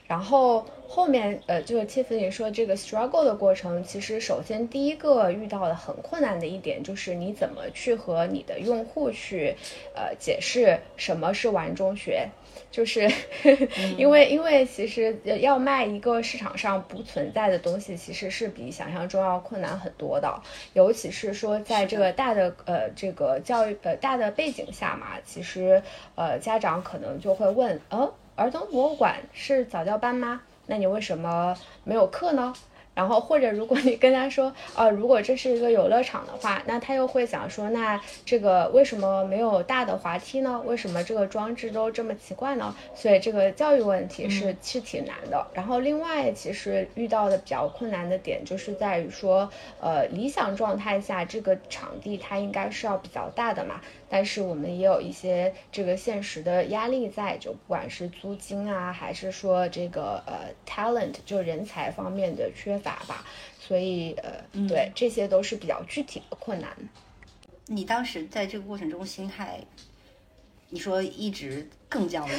[0.09, 9.55] 然后后面呃，就是 Tiffany 说这个 struggle 的过程，其实首先第一个遇到的很困难的一点就是你怎么去和你的用户去
[9.93, 12.27] 呃解释什么是玩中学。
[12.71, 13.09] 就是
[13.97, 20.31] 因为，因为其实要卖一个市场上不存在的东西，其实是比想象中要困难很多的。
[20.73, 25.81] 尤其是说，在这个大的呃这个教育呃大的背景下嘛，其实
[26.15, 30.39] 呃家长可能就会问，呃，儿童博物馆是早教班吗？
[30.67, 32.53] 那你为什么没有课呢？
[32.95, 40.61] 然后或者如果你跟他说，呃，如果这是一个游乐场的话，那他又会想说，那这个为什么没有大的滑梯呢？
[40.65, 42.73] 为什么这个装置都这么奇怪呢？
[42.95, 45.45] 所以这个教育问题是是挺难的。
[45.53, 53.81] 然后另外其实遇到的比较困难的点就是在于说，呃，理想状态下这个场地它应该是要比较大的嘛。
[54.09, 63.23] 但是我们也有一些这个现实的压力在，就不管是租金啊，还是说这个呃 talent 就人才方面的缺乏吧，
[63.59, 66.69] 所以呃对这些都是比较具体的困难。
[67.67, 69.59] 你当时在这个过程中心态，
[70.69, 72.33] 你说一直更焦虑，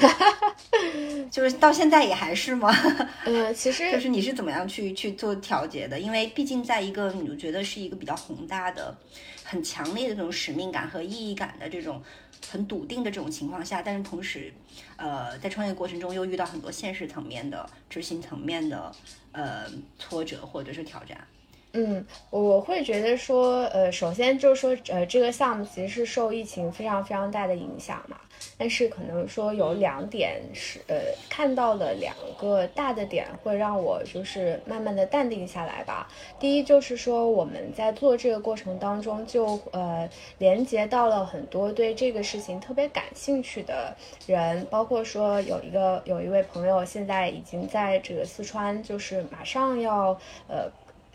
[1.31, 2.74] 就是到现在也还是吗？
[3.24, 5.99] 呃，其实就是你是怎么样去去做调节的？
[5.99, 8.97] 因为毕竟在一个你觉得是一个比较宏大的。
[9.43, 12.01] 很强烈的这种使命感和意义感的这种
[12.49, 14.53] 很笃定的这种情况下，但是同时，
[14.95, 18.93] 呃，在创业过程中又遇到很多现实层面的、执行层面的
[19.33, 19.64] 呃
[19.99, 21.26] 挫折或者是挑战。
[21.73, 28.16] 嗯，我会觉得说，呃，首先就是说，呃，这个项目其实是受疫情非常非常大的影响嘛。
[28.57, 30.97] 但是可能说有两点是，呃，
[31.29, 36.09] 看到的两个大的点会让我就是慢慢的淡定下来吧。
[36.41, 40.09] 第一就是说我们在做这个过程当中，就呃
[40.39, 43.95] 连接到了很多对这个事情特别感兴趣的
[44.27, 50.18] 人，包括说有一个有一位朋友现在已经在这个四川，就是马上要
[50.49, 50.68] 呃。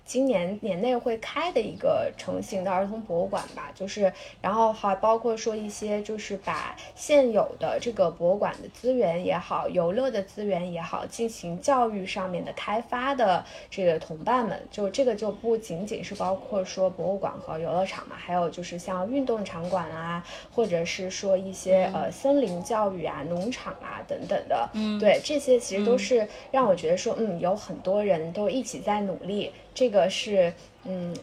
[0.05, 29.51] 今年年内会开的一个成型的儿童博物馆吧，就是，然后还包括说一些，就是把现有的这个博物馆的资源也好，游乐的资源也好，进行教育上面的开发的这个同伴们，就这个就不仅仅是包括说博物馆和游乐场嘛，还有就是像运动场馆啊，或者是说一些呃森林教育啊、农场啊等等的，嗯，对，这些其实都是让我觉得说，嗯，有很多人都一起在努力。
[29.75, 30.53] 这个是，
[30.85, 31.13] 嗯，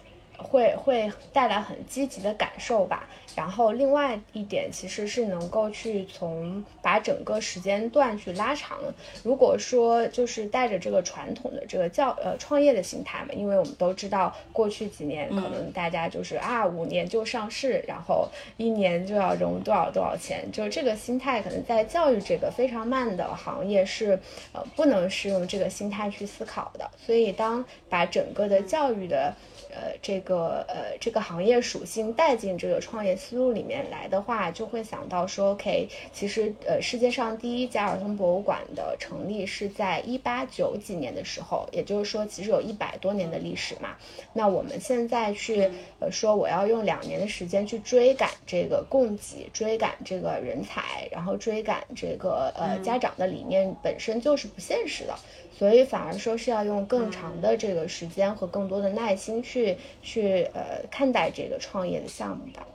[0.43, 3.09] 会会带来很积极的感受吧。
[3.35, 8.79] 然后另外一点其实是能够去从把整个时间段去拉长。
[9.23, 18.29] 如果说就是带着这个传统的这个教呃创业的心态嘛，因为我们都知道过去几年可能大家就是啊五年就上市，然后
[18.59, 24.19] 一年就要融多少多少钱，就这个心态可能在教育这个非常慢的行业是
[24.53, 26.91] 呃不能是用这个心态去思考的。
[26.99, 29.35] 所以当把整个的教育的。
[29.73, 43.97] 呃，这个呃，这个行业属性带进这个创业思路里面来的话，就会想到说，OK，其实呃，世界上第一家儿童博物馆的成立是在一八九几年的时候，也就是说，其实有一百多年的历史嘛。
[44.33, 55.15] 那我们现在去呃说，我要用两年的时间去追赶这个供给，追赶这个人才，然后追赶这个呃家长的理念，本身就是不现实的。
[55.63, 62.67] 所以反而说是要用更长的这个时间和更多的耐心去去呃看待这个创业的项目吧。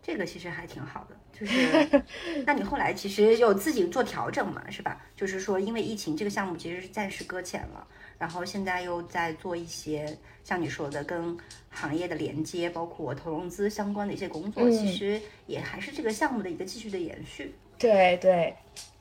[0.00, 2.04] 这个其实还挺好的，就是
[2.46, 5.04] 那你后来其实有自己做调整嘛，是吧？
[5.16, 7.84] 就是说因为疫情这个项目其实是暂时搁浅了，
[8.16, 11.36] 然后现在又在做一些像你说的跟
[11.68, 17.52] 行业的连接，包括投融资相关的一些工作，其实也还是这个项目的一个继续的延续。
[17.76, 18.54] 对对，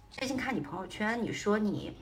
[0.10, 1.94] 最近看你朋友圈，你说你。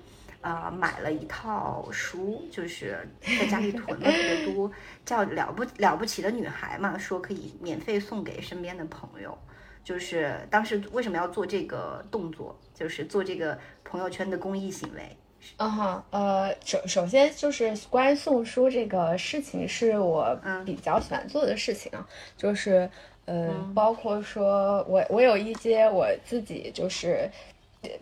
[0.42, 4.72] 呃，买了一套书，就是在家里囤了特别多，
[5.04, 9.38] 叫了不了不起的女孩嘛，说可以免费送给身边的朋友。
[9.84, 15.18] 就是当时为什么要做这个动作，就是做这个朋友圈的公益行为。
[15.58, 22.08] 嗯哈，呃，首首先就是关于送书这个事情，是我比较喜欢做的事情啊，
[22.38, 22.90] 就是
[23.26, 27.30] 嗯，包括说我我有一些我自己就是。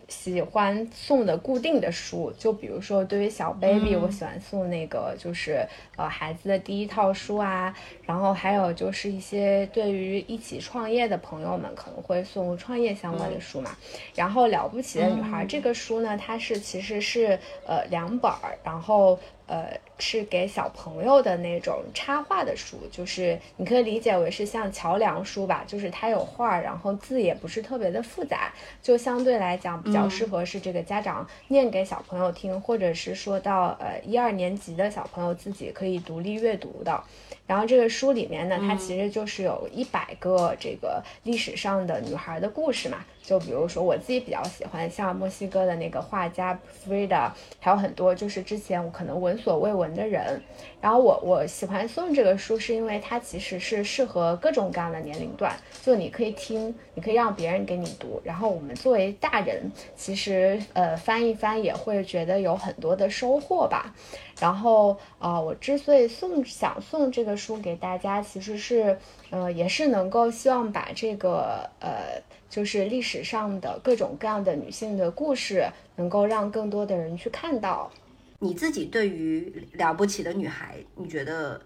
[0.08, 5.64] 喜欢送的固定的书，就比如说对于小 baby，我喜欢送那个就是
[5.96, 7.74] 呃孩子的第一套书啊，
[8.04, 13.76] 然后还有就是一些对于一起创业的朋友们可能会送创业相关的书嘛。
[14.14, 37.02] 然后了不起的女孩这个书呢，它是其实是呃两本儿，然后呃是给小朋友的那种插画的书，就是你可以理解为是像桥梁书吧，就是它有画，然后字也不是特别的复杂，就相对来讲比较适合是这个家长念给小朋友听，或者是说到呃一二年级的小朋友自己可以独立阅读的。
[37.46, 43.04] 然后这个书里面呢，它其实就是有一百个这个历史上的女孩的故事嘛。
[43.26, 46.56] 就比如说我自己比较喜欢像墨西哥的那个画家
[46.86, 50.40] Frida，还有很多就是之前我可能闻所未闻的人。
[50.80, 55.52] 然后我我喜欢送这个书，是因为它其实是适合各种各样的年龄段，
[55.82, 58.20] 就你可以听，你可以让别人给你读。
[58.22, 63.92] 然后我们作为大人，其实呃翻一翻也会觉得有很多的收获吧。
[64.38, 68.96] 然后呃，我之所以送想送这个书给大家，其实是
[69.30, 72.22] 呃也是能够希望把这个呃。
[72.48, 75.66] 就是历史上的各种各样的女性的故事，
[75.96, 77.90] 能够让更多的人去看到。
[78.38, 81.60] 你自己对于了不起的女孩，你觉得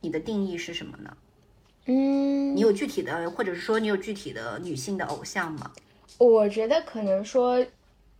[0.00, 1.16] 你的定义是什么呢？
[1.86, 5.70] 嗯，你有具体的，或者是说你有具体的女性的偶像吗？
[6.18, 7.64] 我觉得可能说，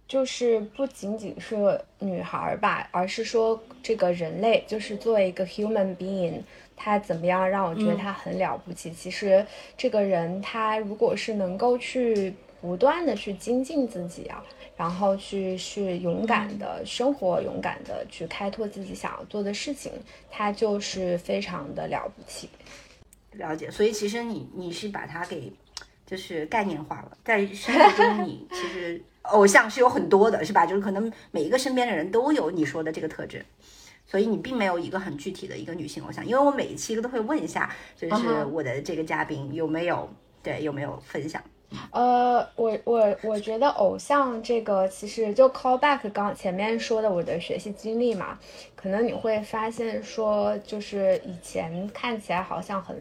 [0.06, 1.56] 就是不仅仅是
[1.98, 6.40] 女孩吧，而是说这个人类，就是作为一个 human being。
[6.77, 8.93] 他怎么样让我觉得他很了不起？
[8.93, 9.45] 其实
[9.77, 14.45] 这个人他如果是能够去不断的去精进自己啊，
[14.77, 19.91] 然后去去勇敢的生活，勇敢的去开拓自己想要做的事情，
[20.31, 22.49] 他就是非常的了不起。
[23.33, 25.53] 了解，所以其实你你是把他给
[26.07, 30.64] 就是概念化了，在生活中你 其实偶像是有很多的，是吧？
[30.64, 33.45] 就是可能每一个身边的人都有你说的这个特质。
[34.07, 40.09] 所以你并没有一个很具体的一个女性偶像，因为我每一期都会问一下，就是我的这个嘉宾有没有
[40.42, 41.42] 对有没有分享。
[41.90, 48.38] 呃，我我我觉得偶像这个其实就 call back 刚前面说的我的学习经历嘛，
[48.76, 52.96] 可能你会发现说，就是以前看起来好像很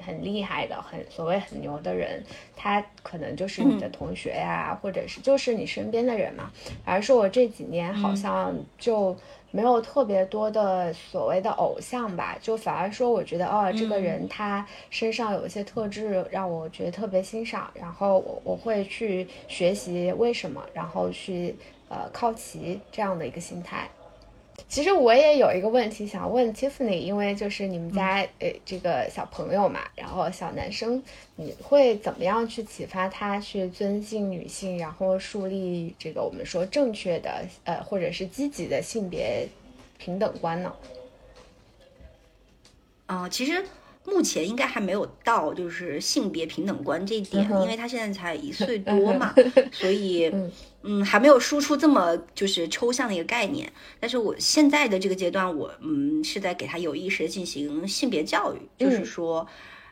[0.00, 2.22] 很厉害的，很所谓很牛的人，
[2.54, 6.50] 他可能就是你的同学呀，或者是就是你身边的人嘛。
[6.84, 9.16] 而是我这几年好像就。
[9.52, 21.56] 没有特别多的所谓的偶像吧，就反而说，我觉得哦，这个人他身上有一些特质让我觉得特别欣赏，然后我我会去学习为什么，然后去
[21.88, 23.88] 呃靠齐这样的一个心态。
[24.68, 31.02] 其实我也有一个问题想问 Tiffany，因为就是你们家呃这个小朋友嘛，然后小男生，
[31.36, 39.48] 你会怎么样去启发他去尊敬女性，然后树立这个我们说正确的呃或者是积极的性别
[39.98, 40.74] 平等观呢？
[43.06, 43.64] 嗯，其实。
[44.06, 49.34] 目前应该还没有到就是性别平等观这一点，因为他现在才一岁 多嘛，
[49.72, 50.26] 所以
[50.82, 51.04] 嗯。
[51.04, 53.72] 还没有输出这么就是抽象的一个概念。
[53.98, 59.44] 但是我现在的这个阶段，我嗯是在给他有意识的进行性别教育，就是说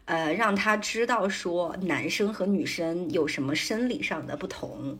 [0.04, 4.96] 呃让他知道说男生和女生有什么生理上的不同，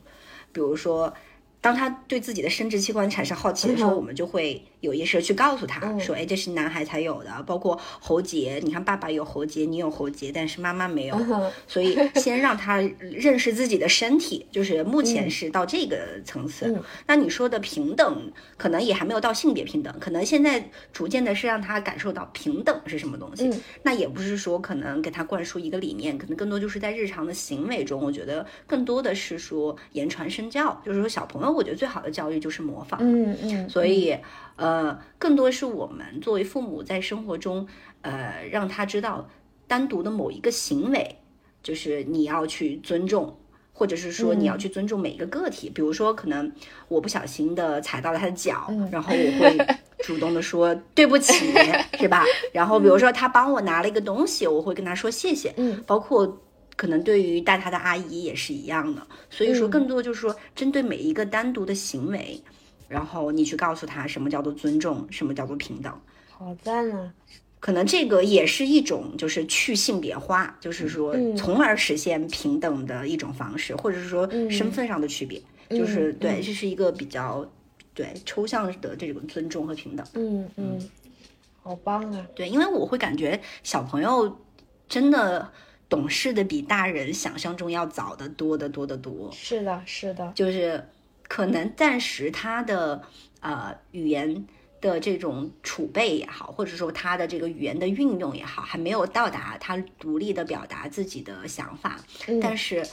[0.51, 1.13] 比如说
[1.61, 4.61] 当他对自己的生殖器官产生好奇的时候，我们就会。
[4.85, 8.61] 有意识去告诉他说，哎，这是男孩才有的，包括喉结。
[8.63, 11.19] 你看，爸爸有喉结，你有喉结，但是妈妈没有。
[11.67, 16.79] 所以 先让他认识自己的身体，就是目前是到这个层次。
[17.07, 23.49] 那你说的平等，可能也还没有到性别平等，可能现在逐渐的是让他感受到平等是什么东西。
[23.81, 32.99] 那也不是说可能给他灌输一个理念，可能更多就是在日常的行为中，我觉得更多的是说言传身教，就是说小朋友，我觉得最好的教育就是模仿。
[33.01, 34.15] 嗯嗯，所以。
[34.57, 37.67] 呃，更多是我们作为父母在生活中，
[38.01, 39.29] 呃，让他知道
[39.67, 41.17] 单独的某一个行为，
[41.61, 43.37] 就是你要去尊重，
[43.73, 45.69] 或者是说你要去尊重每一个个体。
[45.69, 46.51] 比如说，可能
[46.87, 49.57] 我不小心的踩到了他的脚，然后我会
[50.05, 51.33] 主动的说对不起，
[51.99, 52.23] 是吧？
[52.53, 55.53] 然后比如说他帮我拿了一个东西，我会跟他说谢谢。
[55.57, 56.41] 嗯，包括
[56.77, 59.05] 可能对于带他的阿姨也是一样的。
[59.29, 62.41] 所以说，更多就是说针对每一个单独的行为。
[62.87, 65.93] 然后你去告诉他什么叫做尊重，什么叫做平等，
[66.29, 67.13] 好赞啊！
[67.59, 77.43] 可能这个也是一种就是去性别化，就是说从而实现平等的一种方式，或者是说身份上的区别，就是对，这是一个比较
[77.95, 80.05] 对抽象的这种尊重和平等。
[80.13, 80.89] 嗯嗯，
[81.63, 82.27] 好棒啊！
[82.35, 84.37] 对，因为我会感觉小朋友
[84.87, 85.51] 真的
[85.89, 89.31] 懂事的比大人想象中要早得多得多得多。
[89.33, 90.87] 是的，是的，就是。
[91.27, 93.01] 可能暂时他的
[93.39, 94.45] 呃语言
[94.81, 101.99] 的这种储备也好，或者说他的这个语言的运用也好，还没有到达他独立的表达自己的想法。
[102.41, 102.85] 但是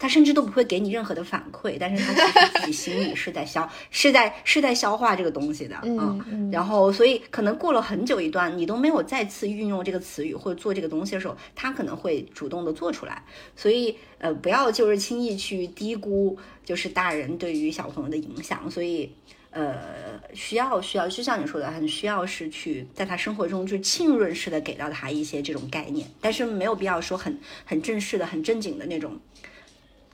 [0.00, 13.22] 他甚至都不会给你任何的反馈，但是他其实自己心里是在消，是在是在消化这个东西的，嗯嗯然后所以可能过了很久一段，你都没有再次运用这个词语或者做这个东西的时候，他可能会主动的做出来。
[13.54, 19.12] 所以呃，不要就是轻易去低估就是大人对于小朋友的影响，所以。
[19.52, 29.18] 呃，需要需要，就像你说的，很需要是去在他生活中就浸润式的给到他一些这种概念，但是没有必要说很很正式的、很正经的那种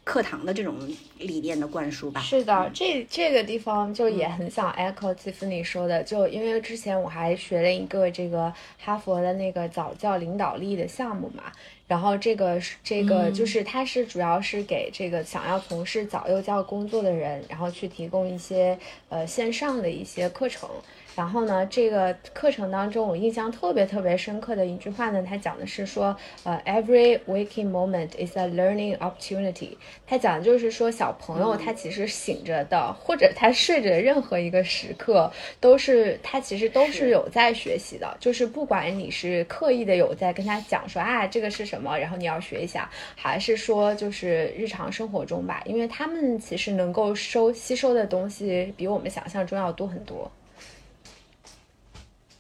[0.07, 0.77] 课堂的这种
[1.19, 2.21] 理念的灌输吧。
[2.21, 11.43] 是的，这这个地方就也很想 echo Tiffany 说的，就因为之前我还学了一个这个哈佛的那个早教领导力的项目嘛，
[11.89, 18.79] 然后这个是这个就是它是主要是给这个想要从事早幼教工作的人，然后去提供一些
[19.09, 20.71] 呃线上的一些课程。
[21.17, 26.15] 然后呢，这个课程当中，我印象特别特别深刻的一句话呢，它讲的是说，
[26.45, 29.71] 呃，every waking moment is a learning opportunity。
[30.07, 38.15] 它讲的就是说，小朋友他其实醒着的，或者他睡着的任何一个时刻，都是他其实都是有在学习的。
[38.21, 50.31] 就是不管你是刻意的有在跟他讲说啊这个是什么，然后你要学一下，还是说就是日常生活中吧，因为他们其实能够收吸收的东西比我们想象中要多很多。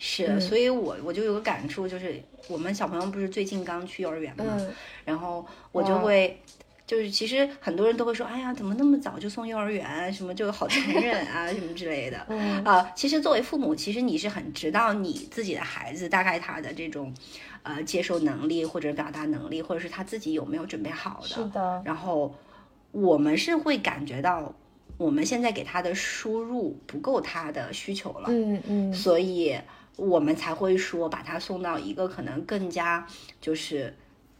[0.06, 4.72] 是，所以我我就有个感触，就是我们小朋友不是最近刚去幼儿园嘛，嗯
[5.04, 6.40] 然后我就会，
[6.86, 12.24] 就是其实很多人都会说，哎呀，怎么那么早就送幼儿园，什么就好残忍啊，什么之类的。
[12.28, 17.12] 嗯啊，其实作为父母，其实你是很知道你自己的孩子大概他的这种，
[17.64, 21.26] 呃，接受能力或者表达能力，或者是他自己有没有准备好的。
[21.28, 22.32] 是的，然后
[22.92, 24.54] 我们是会感觉到，
[24.98, 28.28] 我们现在给他的输入不够他的需求了。
[28.28, 29.58] 嗯嗯所以
[29.96, 33.06] 我们才会说把他送到一个可能更加
[33.40, 33.94] 就是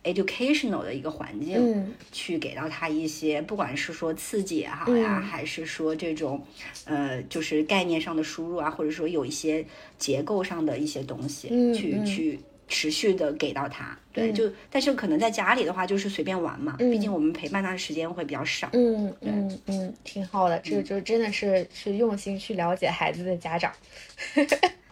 [0.05, 1.95] educational 的一个环境，嗯。
[2.13, 5.23] 去给到他一些，不管是说刺激也好呀，嗯。
[5.23, 6.43] 还是说这种
[6.85, 9.65] 呃就是概念上的输入啊，或者说有一些
[9.99, 12.41] 结构上的一些东西，去去。
[12.69, 14.35] 持续的给到他，对，嗯。
[14.35, 16.91] 就但是可能在家里的话就是随便玩嘛，嗯。
[16.91, 18.69] 毕竟我们陪伴他的时间会比较少。
[18.73, 19.15] 嗯。
[19.21, 23.73] 嗯嗯，挺好的，这个就真的是是用心去了解孩子的家长。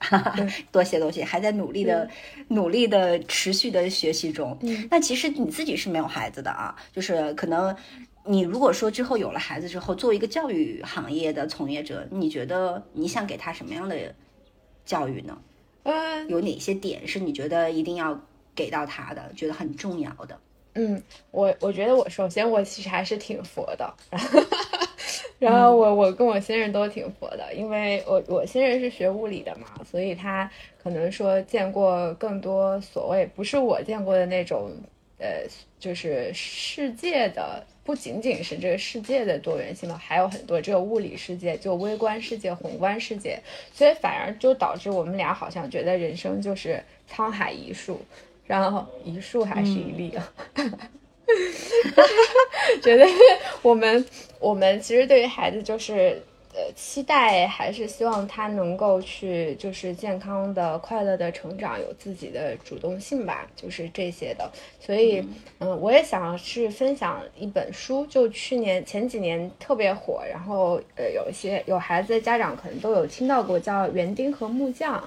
[0.70, 2.08] 多谢多谢，还在努力的、
[2.48, 4.56] 努力的、持续的学习中。
[4.62, 7.74] 嗯那其实你自己是没有孩子的啊，就是可能
[8.24, 13.96] 你如果说之后有了孩子之后，作为一个教育行业的从业者，你觉得你想给他什么样的
[14.84, 15.38] 教育呢？
[15.84, 18.18] 嗯有哪些点是你觉得一定要
[18.54, 20.38] 给到他的，觉得很重要的？
[20.76, 21.00] 嗯，
[21.30, 23.94] 我我觉得我首先我其实还是挺佛的，
[25.44, 30.50] 然后我我跟我先生都挺佛的，因为我我先生是学物理的嘛，所以他
[30.82, 34.70] 可能说见过更多所谓不是我见过的那种
[35.18, 35.44] 呃，
[35.78, 37.64] 就是世界的。
[37.84, 43.38] 不仅仅是这个世界的多元性嘛，还有很多这个物理世界，就微观世界、宏观世界，
[43.74, 48.00] 所以反而就导致我们俩好像觉得人生就是沧海一粟，
[48.46, 50.32] 然后一粟还是一粒啊。
[52.82, 53.06] 觉得
[53.62, 54.04] 我们
[54.38, 56.20] 我们其实对于孩子就是
[56.52, 64.50] 呃期待，还是希望他能够去就是健康的、快乐的成长，有自己的主动性吧，就是这些的。
[64.78, 65.26] 所以
[65.58, 75.00] 嗯，我也想是分享一本书，就去年前几年特别火，然后呃有一些有孩子的家长可能都有听到过，叫《园丁和木匠》。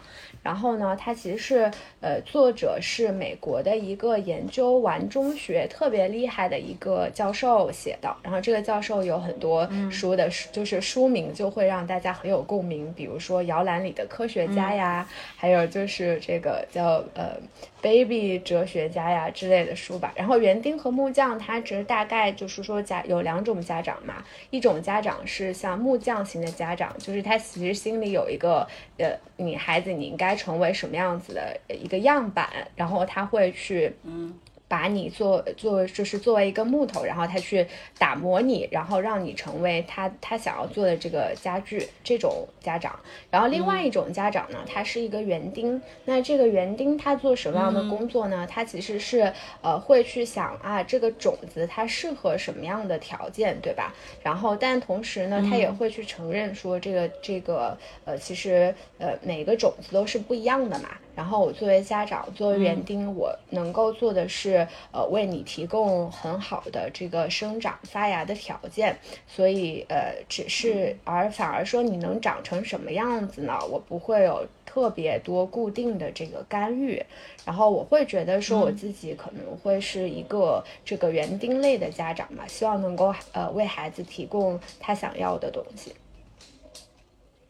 [0.47, 8.15] 然后呢，它其实是呃，作者是美国的一个研究完中学特别厉害的一个教授写的。
[8.23, 17.35] 然后这个教授有很多书的，就是书名就会让大家很有共鸣，比如说《摇篮里的科学家》呀，还有就是这个叫呃。
[17.81, 28.67] Baby 哲学家呀之类的书吧，然后园丁和木匠，他只是大概就是说家有两种家长嘛，一种家长是像木匠型的家长，就是他其实心里有一个
[28.97, 34.33] 呃，你孩子你应该成为什么样子的一个样板，然后他会去嗯。
[34.67, 37.65] 把你做做就是作为一个木头，然后他去
[37.97, 42.99] 打磨你，然后让你成为他他想要做的这个家具这种家长。
[43.31, 45.81] 然后另外一种家长呢，他是一个园丁。
[46.05, 48.45] 那这个园丁他做什么样的工作呢？
[48.49, 53.93] 他其实是呃会去想啊这个种子它适合什么样的条件，对吧？
[54.21, 60.89] 然后但同时呢，他也会去承认说这个这个呃其实呃每个种子都是不一样的嘛。
[61.17, 68.95] 然后我作为家长，作为园丁，我能够做的是，呃，为你提供很好的这个生长发芽的条件。
[69.27, 73.57] 所以，呃，只是而反而说你能长成什么样子呢？
[73.69, 77.03] 我不会有特特别多固定的这个干预，
[77.43, 85.95] 然后我会觉得说我自己可能会是一个这个园丁类的家长嘛，希望能够呃为孩子提供他想要的东西。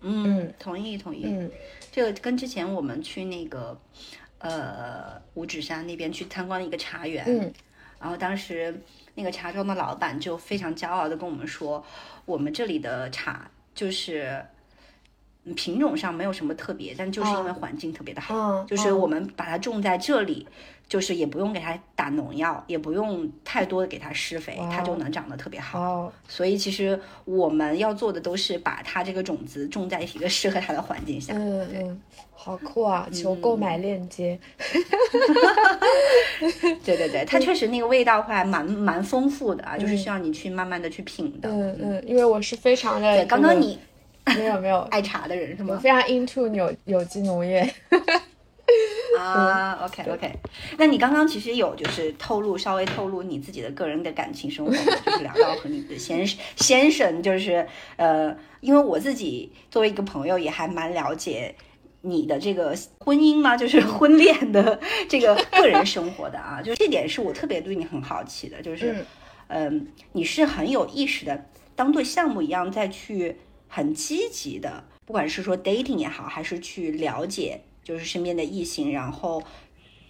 [0.02, 1.26] 嗯，同意同意。
[1.26, 1.52] 嗯，
[1.92, 3.80] 这个跟之前我们去那个
[4.40, 7.54] 呃五指山那边去参观一个茶园，嗯，
[8.00, 8.82] 然后当时
[9.16, 11.84] 那个茶庄的老板就非常骄傲的跟我们说，
[12.26, 14.44] 我们这里的茶就是。
[14.44, 14.48] 嗯
[15.56, 20.46] 品种上没有什么特别，但就是因为环境特别的好，嗯就是嗯我们把它种在这里，
[20.90, 25.80] 就是也不用给它打农药，也不用太多的给它施肥，它就能长得特别好。
[25.80, 31.34] 哦，所以其实我们要做的都是把它这个种子种在一个适合它的环境下。
[31.36, 32.02] 嗯嗯，
[32.34, 33.08] 好酷啊！
[33.12, 34.40] 求购买链接。
[36.86, 41.50] 对对对，它确实那个味道会还蛮蛮丰富的啊，就是需要你去慢慢的去品的。
[41.50, 43.78] 嗯嗯，因为我是非常的对，刚刚你
[44.38, 45.74] 没有没有，爱茶的人是吗？
[45.76, 47.70] 我非常 into 有有机农业。
[49.20, 50.32] 啊，OK OK，
[50.78, 61.56] 那你刚刚其实有就是透露稍微透露你自己的个人的感情生活，就是聊到和你的先生 先生，就是呃，因为我自己作为一个朋友也还蛮了解
[62.02, 69.06] 你的这个婚姻嘛，就是婚恋的这个个人生活的啊， 就是这点是我特别对你很好奇的，就是嗯。
[69.50, 73.38] 嗯、你是很有意识的，当做项目一样再去
[73.70, 79.42] 很积极的，不管是说 dating 也好，还是去了解就是身边的异性，然后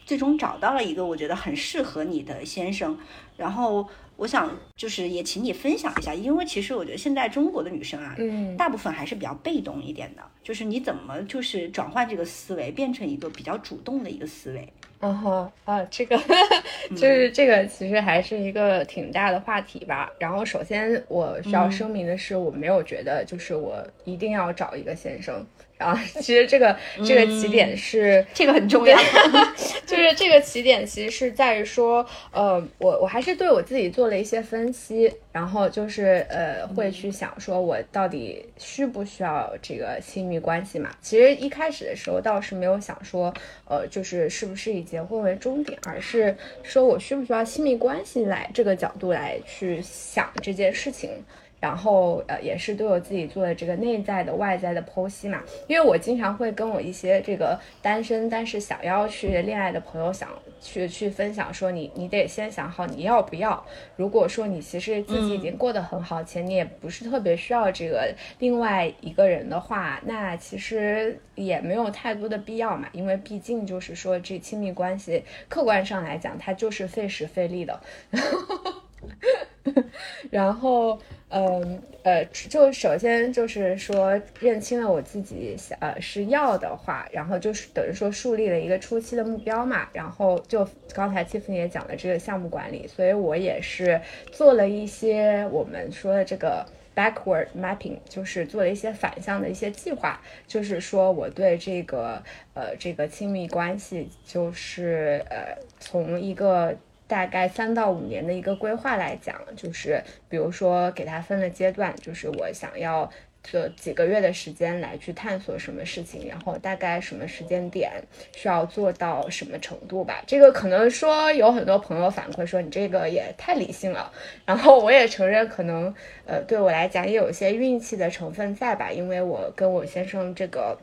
[0.04, 2.98] 最终找到了一个我觉得很适合你的先生，
[3.38, 14.74] 然后我想就是也请你分享一下，因为其实我觉得现在中国的女生啊，嗯大部分还是比较被动一点的，就是你怎么就是转换这个思维，变成一个比较主动的一个思维。
[15.00, 16.20] 嗯哼啊，这个
[16.90, 20.12] 就是这个，其实还是一个挺大的话题吧。
[20.20, 25.36] 然后，首先我需要声明的是，我没有觉得就是我一定要找一个先生。
[25.36, 25.46] 然
[25.80, 26.76] 后，其实这个
[27.06, 28.98] 这个起点是这个很重要。
[29.86, 40.90] 就是这个起点其实是在于说，呃，我我还是对我自己做了一些分析，然后就是呃会去想说我到底需不需要这个亲密关系嘛？
[41.02, 43.34] 其实一开始的时候倒是没有想说，
[43.66, 51.12] 呃，就是是不是以结婚为终点，而是说我需不需要亲密关系来这个角度来去想这件事情。
[51.60, 55.42] 然后呃，也是对我自己做的这个内在的、外在的剖析嘛。
[55.68, 60.30] 因为我经常会跟我一些这个单身但是想要去恋爱的朋友想
[60.62, 63.64] 去去分享说你，你得先想好你要不要。
[63.96, 72.88] 如果说你其实自己已经过得很好，且你也不是特别需要这个另外一个人的话，那其实也没有太多的必要嘛。
[72.92, 77.80] 因为毕竟就是说这亲密关系，客观上来讲，它就是费时费力的。
[80.32, 81.00] 然后，
[81.30, 89.88] 嗯呃，就首先就是说认清了我自己想呃是要的话，然后就是等于说树立了一个初期的目标嘛。
[89.94, 94.00] 然后就刚才季父也讲了这个项目管理，所以我也是
[94.32, 96.66] 做了一些我们说的这个。
[96.98, 102.20] backward mapping 就是做了一些反向的一些计划，就是说我对这个
[102.56, 106.76] 呃这个亲密关系，就是呃从一个
[107.08, 113.10] 大概三到五年的一个规划来讲，就是比如说给它分了阶段，就是我想要。
[113.50, 117.90] 这几个月的时间来去探索什么事情，然后大概什么时间点
[118.36, 120.22] 需要做到什么程度吧。
[120.28, 124.12] 这个可能说有很多朋友反馈说你这个也太理性了，
[124.46, 125.94] 然后我也承认可能
[126.26, 130.78] 呃对我来讲也有一些运气的成分在吧，因为我跟我先生这个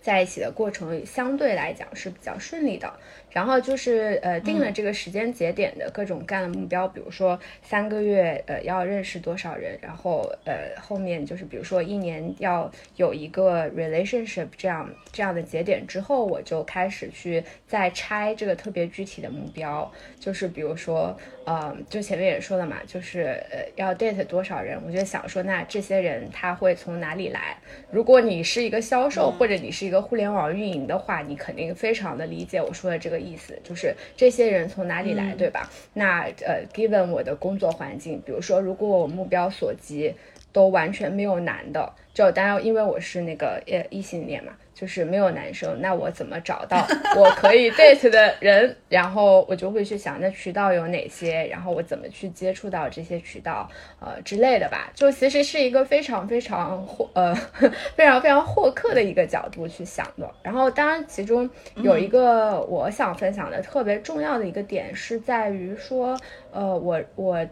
[0.00, 2.92] 在一起的过程相对来讲是比较顺利的。
[3.30, 27.58] 然后就是呃定了这个时间节点的各种各样的目标，比如说三个月呃要认识多少人，然后呃后面就是比如说一年要有一个 relationship 这样这样的节点之后，我就开始去再拆这个特别具体的目标，就是比如说呃就前面也说了嘛，就是呃要 date 多少人，我就想说那这些人他会从哪里来？
[27.90, 33.18] 如果你是一个销售或者你是一个互联网运营的话，你肯定非常的理解我说的这个。
[33.28, 35.70] 意思就是这些人从哪里来，对吧？
[35.92, 40.14] 那呃，given 我的工作环境，比如说，如果我目标所及
[40.52, 46.86] 都完全没有男的，就当然因为我是那个呃异性恋嘛，就是没有男生，那我怎么找到
[47.16, 48.74] 我可以 date 的人？
[48.88, 51.46] 然后我就会去想，那渠道有哪些？
[51.46, 53.68] 然后我怎么去接触到这些渠道，
[54.00, 54.90] 呃之类的吧？
[54.94, 57.34] 就其实是一个非常非常获呃
[57.94, 60.28] 非常非常获客的一个角度去想的。
[60.42, 66.18] 然后当然其中有一个我想分享的特别重要的一个点是在于说，
[66.50, 67.46] 呃，我我。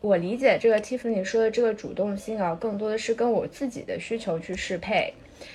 [0.00, 5.12] 我理解这个 Tiffany 说的这个主动性啊，更多的是跟我自己的需求去适配。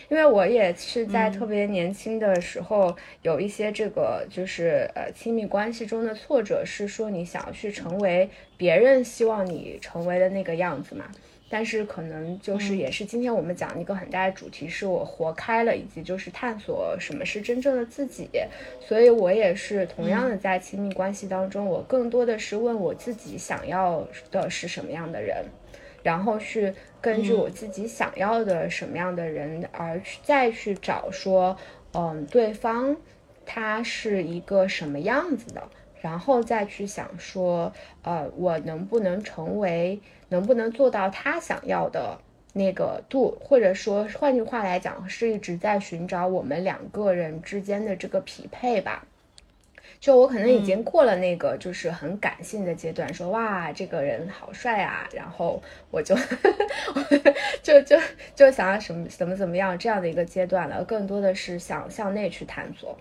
[0.09, 8.27] 因为我也是在特别年轻的时候有一些这个就是呃亲密关系中的挫折，是说你想要去成为
[8.57, 11.05] 别人希望你成为的那个样子嘛。
[11.49, 18.27] 但是可能就是也是今天我们讲一个很大的主题，是我活开了，以及就是探索什么是真正的自己。
[18.81, 25.45] 所以我也是同样的在亲密关系当中，我更多的是问我自己想要的是什么样的人，
[26.01, 31.55] 然后去根据我自己想要的什么样的人而去再去找说，
[31.93, 32.95] 嗯，对方
[33.45, 35.61] 他是一个什么样子的，
[36.05, 39.99] 然后再去想说，呃，我能不能成为。
[40.29, 42.17] 能不能做到他想要的
[42.53, 49.05] 那个度，或者说换句话来讲，是一直在寻找我们两个人之间的这个匹配吧？
[49.99, 56.15] 就我可能已经过了那个就是很感性的阶段，说哇这个人好帅啊，然后我就
[57.61, 57.95] 就就
[58.35, 62.97] 就想要什么怎么怎么样这样的一个阶段了，更多的是想向内去探索。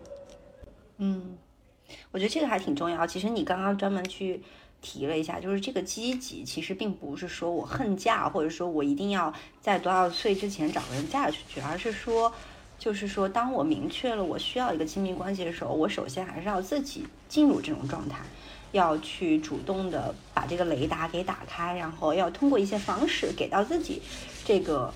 [0.98, 1.38] 嗯，
[2.12, 3.06] 我觉得这个还挺重要。
[3.06, 4.42] 其实你刚刚专门去。
[4.86, 12.30] 提了一下，就是这个积极，其实并不是说我恨嫁，或者说我一定要在多少岁之前找个人嫁出去，而是说，
[12.78, 18.18] 就是说，当我明确了我需要一个亲密关系的时候，我首先还是要自己进入这种状态，
[18.72, 24.02] 要去主动的把这个雷达给打开，然后要通过一些方式给到自己
[24.44, 24.92] 这个。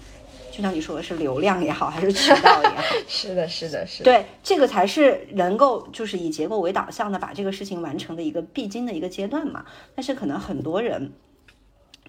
[0.58, 9.64] 就像你说的是流量也好，还是渠道也好， 是的，是的，是的对这个才是能够就是以结果为导向的把这个事情完成的一个必经的一个阶段嘛。
[9.94, 11.12] 但是可能很多人。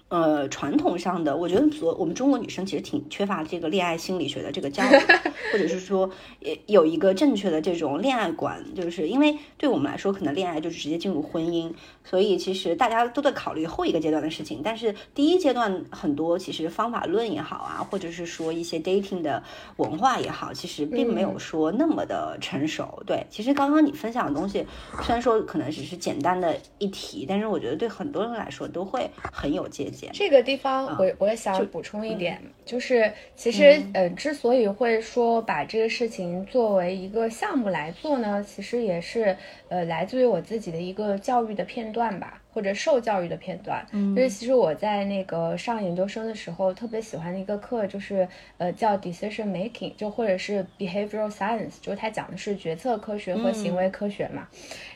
[0.08, 4.88] 呃，传统上的，我觉得所我们中国女生其实挺缺乏这个恋爱心理学的这个教育，
[5.52, 11.72] 或者是说，也有一个正确的这种恋爱观，就是因为对我们来说，可能恋爱就是直接进入婚姻，
[12.10, 14.60] 所以其实大家都在考虑后一个阶段的事情。
[14.64, 19.40] 但是第一阶段很多其实方法论也好啊，或者是说一些 dating 的
[19.76, 23.00] 文化也好，其实并没有说那么的成熟。
[23.06, 24.66] 对，其实刚刚你分享的东西，
[25.04, 30.10] 虽然说可能只是简单的一提，但是我觉得对很多人来说都会很有借鉴。
[30.12, 39.36] 这个地方，我我也想补充一点，就是其实，呃，之所以会说把这个事情作为一个项目来做呢，其实也是，
[39.68, 43.84] 呃，来自于我自己的一个教育的片段吧，或者受教育的片段。
[43.90, 48.26] 嗯就是其实我在那个上研究生的时候，特别喜欢的一个课，就是
[48.58, 54.48] 呃叫 decision making，就或者是 behavioral science，就是它讲的是决策科学和行为科学嘛，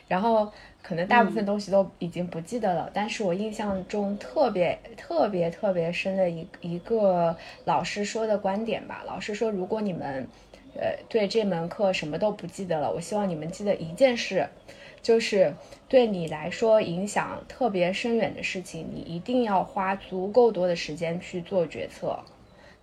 [0.07, 0.51] 然后。
[0.87, 9.01] 可能大部分东西都已经不记得了，但是我印象中特别特别特别深的一一个老师说的观点吧。
[9.07, 10.27] 老师说，如果你们，
[10.75, 14.47] 呃，对这门课什么都不记得了，我希望你们记得一件事，
[15.05, 15.53] 就是
[15.87, 22.17] 对你来说影响特别深远的事情，你一定要花足够多的时间去做决策。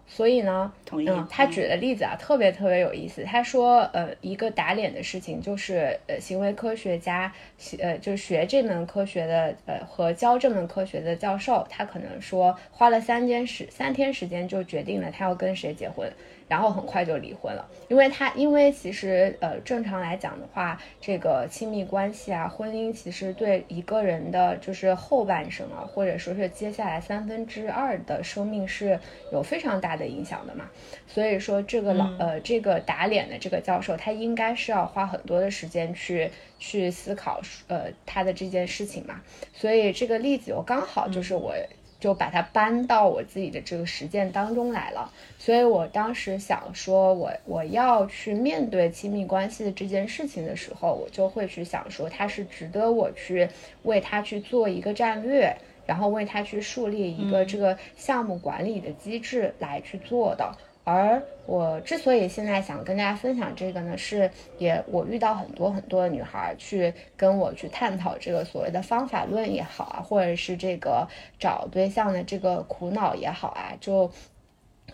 [0.07, 3.25] 所以呢，嗯，他举的例子啊，特别特别有意思。
[3.25, 7.33] 他说，呃，一个打脸的事情就是，呃，行为科学家，
[7.81, 16.13] 呃，就是学这门科学的，呃，和教这门科学的教授，他可能说花了三天时三天时间就决定了他要跟谁结婚。
[16.53, 29.01] 然后很快就离婚了，因为他因为其实呃正常来讲的话，这个亲密关系啊，婚姻其实对一个人的就是后半生啊，或者说是接下来三分之二的生命是
[29.33, 30.67] 有非常大的影响的嘛。
[31.07, 39.23] 所以说这个老呃这个打脸的这个教授，他应该是要花很多的时间去去思考呃他的这件事情嘛。
[39.55, 41.55] 所以这个例子我刚好就是我。
[42.03, 53.49] 就把它搬到我自己的这个实践当中来了，所以我当时想说，我我要去面对亲密关系的这件事情的时候，我就会去想说，它是值得我去
[53.85, 60.53] 为它去做一个战略，然后为它去树立一个这个项目管理的机制来去做的。
[60.85, 64.29] 而我之所以现在想跟大家分享这个呢，是
[64.59, 71.07] 也我遇到很多很多的女孩去跟我去探讨这个所谓的方法论也好啊，或者是这个
[71.39, 74.11] 找对象的这个苦恼也好啊，就，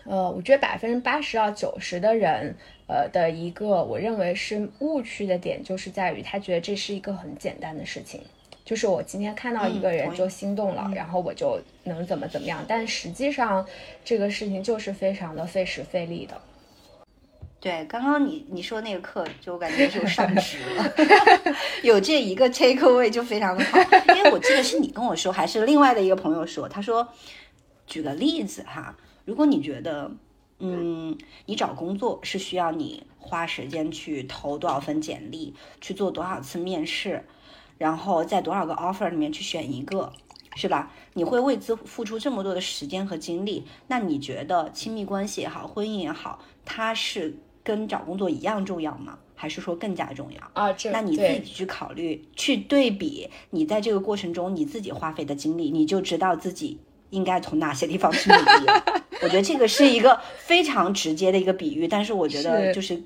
[0.03, 2.55] 呃，我觉得百分之八十到九十的人，
[2.87, 8.21] 呃的一个我认为是误区的点，就是在于他觉得这是一个很简单的事情。
[8.69, 13.65] 就是我今天看到一个人就心动了，然后我就能怎么怎么样，但实际上
[14.05, 16.39] 这个事情就是非常的费时费力的。
[17.59, 20.93] 对，刚刚你你说那个课，就我感觉就上 值了，
[21.81, 23.79] 有这一个 take away 就非常的好。
[24.15, 27.07] 因为我记得是你跟我说，还是另外的一个朋友说，他说
[27.87, 28.95] 举个例子哈，
[29.25, 30.11] 如果你觉得
[30.59, 31.17] 嗯，
[31.47, 37.23] 你找工作是需要你花时间去投多少份简历，去做多少次面试。
[37.79, 40.13] 然后在多少个 offer 里面去选一个，
[40.55, 40.91] 是吧？
[41.13, 49.17] 你会为之付出这么多的时间和精力，那你觉得亲密关系也好，婚姻也好，它是跟找工作一样重要吗？
[49.33, 50.51] 还是说更加重要？
[50.53, 56.77] 啊，这那你自己去考虑，去对比你在这个过程中你自己花费的精力，你就知道自己
[57.09, 58.71] 应该从哪些地方去努力。
[59.21, 63.01] 我觉得这个是一个非常直接的一个比喻，但是我觉得就是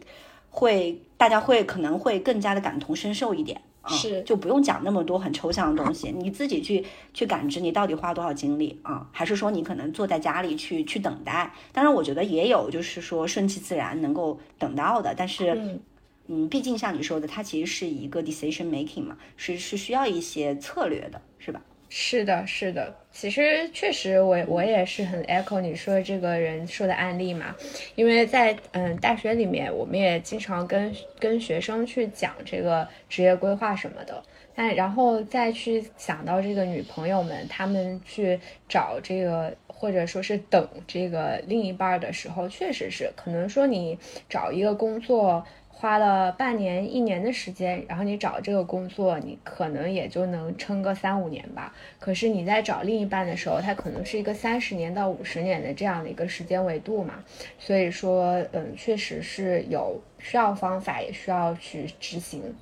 [0.49, 3.61] 会大家会可能会更加的感同身受一点。
[3.84, 9.08] 啊是就不用讲那么多很抽象的东西，你自己去去感知你到底花多少精力啊？
[9.12, 11.54] 还是说你可能坐在家里去去等待？
[11.72, 15.80] 当然，我觉得也有就是说顺其自然能够等到的，但是嗯
[16.28, 21.62] 嗯，毕竟像你说的，它其实是一个 decision making 嘛，是是需要一些策略的，是吧？
[21.96, 27.56] 是的，是的，其实确实我我也是很 echo 你说的这个人说的案例嘛，
[27.94, 34.24] 因为在嗯大学里面，我们也经常跟跟学生去讲这个职业规划什么的，
[34.56, 43.96] 但然后再去想到这个女朋友们，她们去找这个或者说是等这个另一半的时候，确实是可能说你
[44.28, 45.46] 找一个工作。
[45.84, 51.76] 花了半年、一年的时间，然后你找这个工作，你可能也就能撑个三五年吧。
[52.00, 57.16] 可是你在找另一半的时候，他可能是一个三十年到五十年的这样的一个时间维度嘛。
[57.60, 62.56] 所以说，嗯，确实是有需要方法，也需要去执行。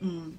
[0.00, 0.34] 嗯，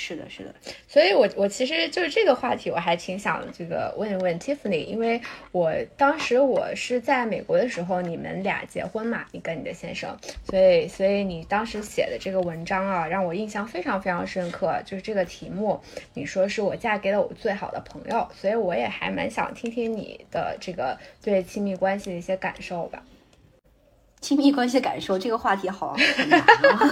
[0.00, 0.54] 是的，是的，
[0.86, 5.20] 所以我我其实就是这个话题，我还挺想这个问一问 Tiffany，因为
[5.50, 15.80] 我当时我是在美国的时候，你们俩结婚嘛，你跟你的先生，所以所以你当时写的这个文章啊，让我印象非常非常深刻，就是这个题目，
[16.14, 23.02] 你说是我嫁给了我最好的朋友，所以我也还蛮想听听你的这个对亲密关系的一些感受吧。
[24.20, 25.96] 亲密关系感受这个话题好
[26.28, 26.90] 难啊，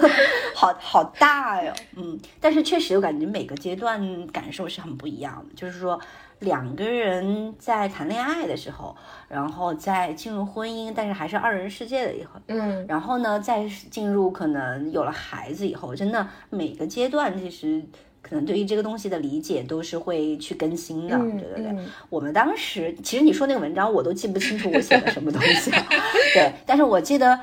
[0.55, 1.73] 好好大哟。
[1.97, 5.55] 嗯，但是确实我感觉每个阶段感受是很不一样的。
[5.55, 6.01] 就是说，
[6.39, 8.97] 两个人在谈恋爱的时候，
[9.29, 17.85] 然后在进入婚姻，但是还是二人世界的以后，嗯然后呢，再进入可能有了孩子以后，真的每个阶段其实
[18.29, 21.73] 可能对于这个东西的理解都是会去更新的，嗯对对对。
[21.73, 21.87] 嗯。
[22.11, 25.87] 我们当时其实你说那个文章我都记不清楚我写的什么东西了，
[26.35, 27.39] 对，但是我记得，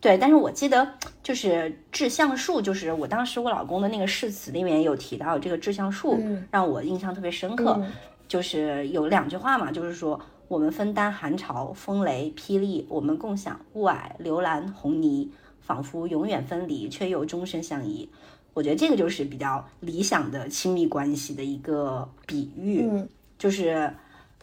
[0.00, 0.88] 对，但是我记得
[1.22, 6.42] 就是志向树，就是我当时我老公的那个誓词里面有提到这个志向树，嗯。
[6.50, 7.92] 让我印象特别深刻，嗯。
[8.26, 10.18] 就是有两句话嘛，就是说
[10.48, 18.08] 我们分担寒潮、风雷、霹雳，我们共享雾霭、流岚、红泥，仿佛永远分离，却又终身相依。
[18.54, 23.92] 我觉得这个就是比较理想的亲密关系的一个比喻，嗯就是，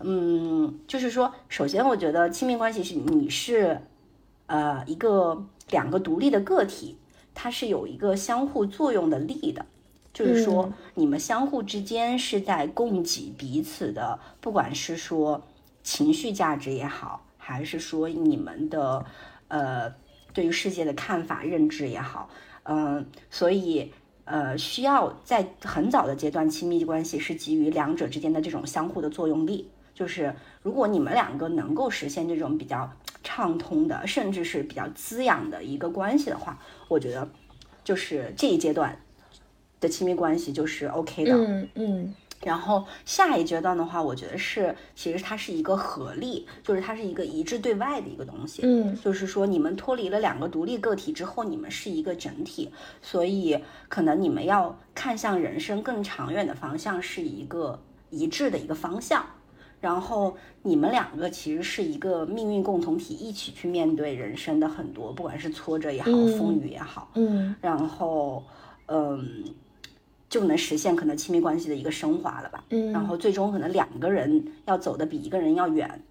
[0.02, 3.80] 嗯，就是说，首先我觉得亲密关系是你是，
[4.48, 6.98] 呃，一个两个独立的个体，
[7.34, 9.66] 它是有一个相互作用的力的，
[10.14, 15.42] 就是说嗯你们相互之间是在供给彼此的，不管是说
[15.84, 19.06] 情绪价值也好，还是说你们的
[19.48, 19.90] 呃
[20.34, 22.30] 对于世界的看法认知也好，
[22.64, 23.94] 嗯、所以。
[24.32, 29.70] 呃，需要在很早的阶段，亲密关系是基于两者之间的这种相互的作用力。
[29.94, 32.90] 就是如果你们两个能够实现这种比较
[33.24, 36.58] 畅通的，甚至是比较滋养的一个关系的话，
[36.88, 37.30] 我觉得
[37.84, 38.98] 就是这一阶段
[39.82, 41.34] 的亲密关系就是 OK 的。
[41.36, 48.62] 嗯嗯然后下一阶段的话，我觉得是其实它是一个合力，就是它是一个一致对外的一个东西。
[48.64, 52.72] 嗯就是说，你们脱离了两个独立个体之后，你们是一个整体，
[53.02, 57.80] 所以可能你们要看向人生更长远的方向是一个
[58.10, 59.26] 一致的一个方向。
[59.80, 68.44] 然后你们两个其实是一个命运共同体，一起去面对人生的很多，不管是挫折也好，嗯风雨也好，嗯然后
[68.86, 69.44] 嗯，
[70.32, 72.64] 就能实现可能亲密关系的一个升华了吧。
[72.72, 76.02] 嗯，然后最终可能两个人要走的比一个人要远，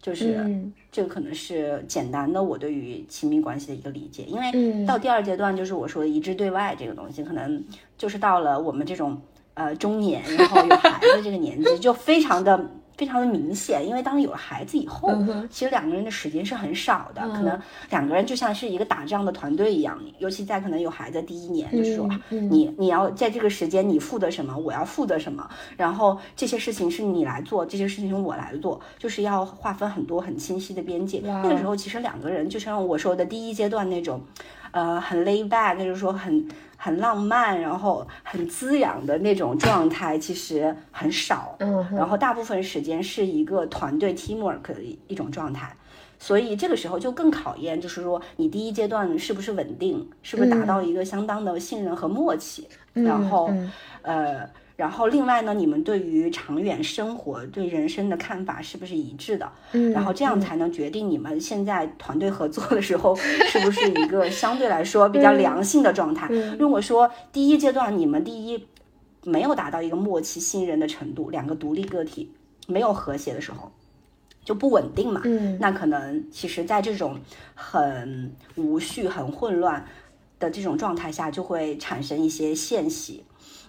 [0.00, 0.36] 就是。
[0.36, 7.64] 嗯这个可能是简单的我对于亲密关系的一个理解，因为嗯到第二阶段就是我说的一致对外这个东西，可能
[7.96, 9.18] 就是到了我们这种
[9.54, 12.70] 呃中年，然后有孩子这个年纪，就非常的
[13.02, 31.22] 非常的明显，因为当有了孩子以后，嗯其实两个人的时间是很少的，可嗯能两个人就像是一个打仗的团队一样，尤其在可能有孩子的第一年，就是说、你你要在这个时间你负责什么，我要负责什么，然后这些事情是你来做，这些事情我来做，就是要划分很多很清晰的边界。
[31.22, 34.20] 哇那个时候其实两个人就像我说的第一阶段那种，
[34.70, 36.46] 呃，很 lay back，就是说很
[36.84, 41.54] 很浪漫，然后很滋养的那种状态，其实很少。
[41.60, 45.72] 嗯然后大部分时间是一个团队 teamwork 的一一种状态。
[46.18, 53.72] 所以这个时候就更考验，就是说你第一阶段是不是稳定，是不是达到一个相当的信任和默契，然后嗯
[54.02, 59.52] 呃，然后另外呢，你们对于长远生活、对人生的看法是不是一致的？
[59.72, 63.14] 嗯，然后这样才能决定你们现在团队合作的时候
[63.48, 66.26] 是不是一个相对来说比较良性的状态。
[66.58, 68.66] 如果说第一阶段你们第一
[69.24, 72.32] 没有达到一个默契信任的程度，两个独立个体
[72.66, 73.70] 没有和谐的时候，
[74.42, 75.20] 就不稳定嘛。
[75.24, 77.20] 嗯，那可能其实在这种
[77.54, 79.84] 很无序、很混乱
[80.40, 83.22] 的这种状态下，就会产生一些间隙。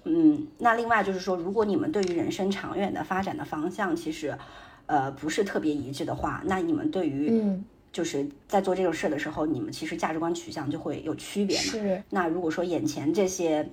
[0.05, 4.37] 嗯，那另外就是说，如果你们对于人生长远的发展的方向，其实，
[4.85, 11.63] 呃，不是特别一致的话，那你们对于，嗯，就是在做这种事的时候，你们其实价值观取向就会有区别嘛。
[11.63, 12.03] 是。
[12.09, 13.65] 那如果说眼前这些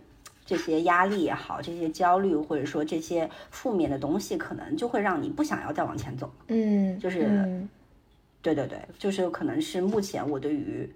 [0.47, 6.33] 这些压力也好，这些焦虑或者说这些负面的东西，可能就会让你不想要再往前走。
[6.47, 7.67] 嗯，就是，
[8.41, 10.89] 对对对，就是可能是目前我对于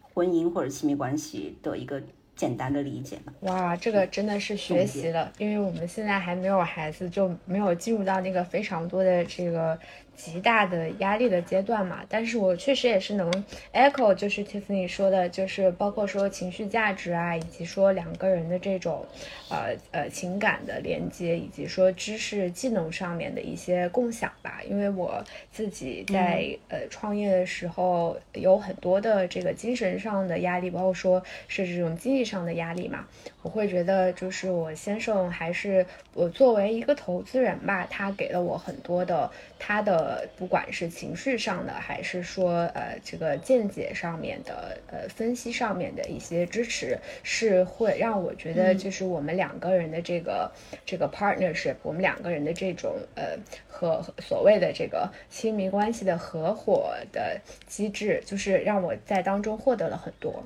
[0.00, 2.02] 婚姻或者亲密关系的一个。
[2.34, 3.32] 简单的理解吧。
[3.40, 9.78] 哇，这个真的是学习了，因为我们现在还没有孩子，就没有进入到那个非常多的这个。
[10.16, 13.30] 极大的压力的阶段嘛，但是我确实也是能
[13.72, 19.04] echo，就是 Tiffany 说的，就是包括说情绪价值啊，以及说两个人的这种，
[19.48, 24.60] 呃呃情感的连接，以及说知识技能上面的一些共享吧。
[24.68, 33.08] 因为我自己在呃创业的时候有很多的这个精神上的压力，包括说是这种经济上的压力嘛，
[33.42, 35.84] 我会觉得就是我先生还是
[36.14, 39.92] 我作为一个投资人吧，他给了我很多的他的。
[40.02, 50.50] 呃，不管是情绪上的，还是说呃这个见解上面的，呃分析上面的一些支持，是会让我觉得，就是我们两个人的这个
[50.84, 53.38] 这个 partnership，我们两个人的这种呃
[53.68, 60.42] 和所谓的这个亲密关系的合伙的机制，就是让我在当中获得了很多。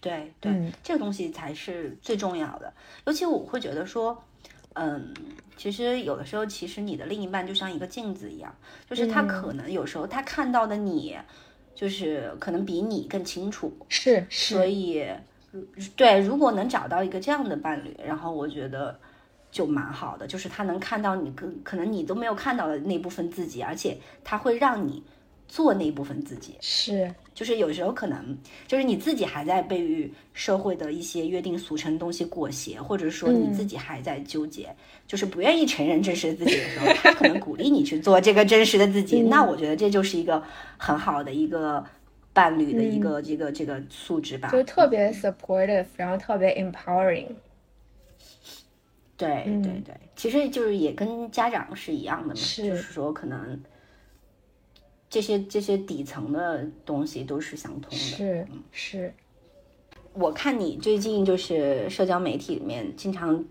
[0.00, 2.72] 对对，这个东西才是最重要的，
[3.06, 4.22] 尤其我会觉得说。
[4.74, 5.12] 嗯，
[5.56, 8.54] 其实有的时候，其实你的另一半就像一个镜子一样，
[8.88, 11.18] 就是他可能有时候他看到的你，
[11.74, 13.76] 就是可能比你更清楚。
[13.88, 15.04] 是，所以，
[15.96, 18.96] 对，如果能找到一个这样的伴侣，然后我觉得
[19.50, 25.02] 就蛮好的，就是他能看到你，可可能你都没有看到的那部分自己，而且他会让你
[25.50, 26.54] 做那部分自己。
[26.60, 27.12] 是。
[27.34, 28.36] 就是有时候可能
[28.68, 34.68] 就是你自己还在被社会的一些约定俗成的东西裹挟，或者说你自己还在纠结，
[35.06, 39.22] 就是不愿意承认真实的自己的时候，他可能鼓励你去做这个真实的自己。
[39.32, 40.42] 那我觉得这就是一个
[40.76, 41.82] 很好的一个
[42.34, 47.28] 伴侣的一个这个这个素质吧，就特别 supportive，然后特别 empowering。
[49.16, 53.58] 对对对，其实就是也跟家长是一样的嘛，就是说可能。
[55.10, 57.96] 这些这些底层的东西都是相通的。
[57.96, 59.12] 是是，
[60.14, 63.44] 我看你最近就是社交媒体里面经常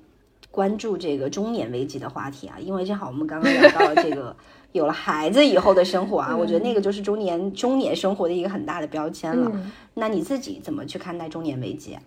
[0.50, 4.36] 关注这个中年危机的话题啊，因为正好我们刚刚聊到了这个
[4.72, 9.52] 有了孩子以后的生活啊，我觉得那个就是中年中年生活的一个很大的标签了。
[9.94, 12.02] 那你自己怎么去看待中年危机啊？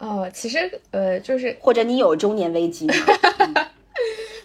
[0.00, 0.58] 哦，其实
[0.90, 2.94] 呃，就是或者你有中年危机吗？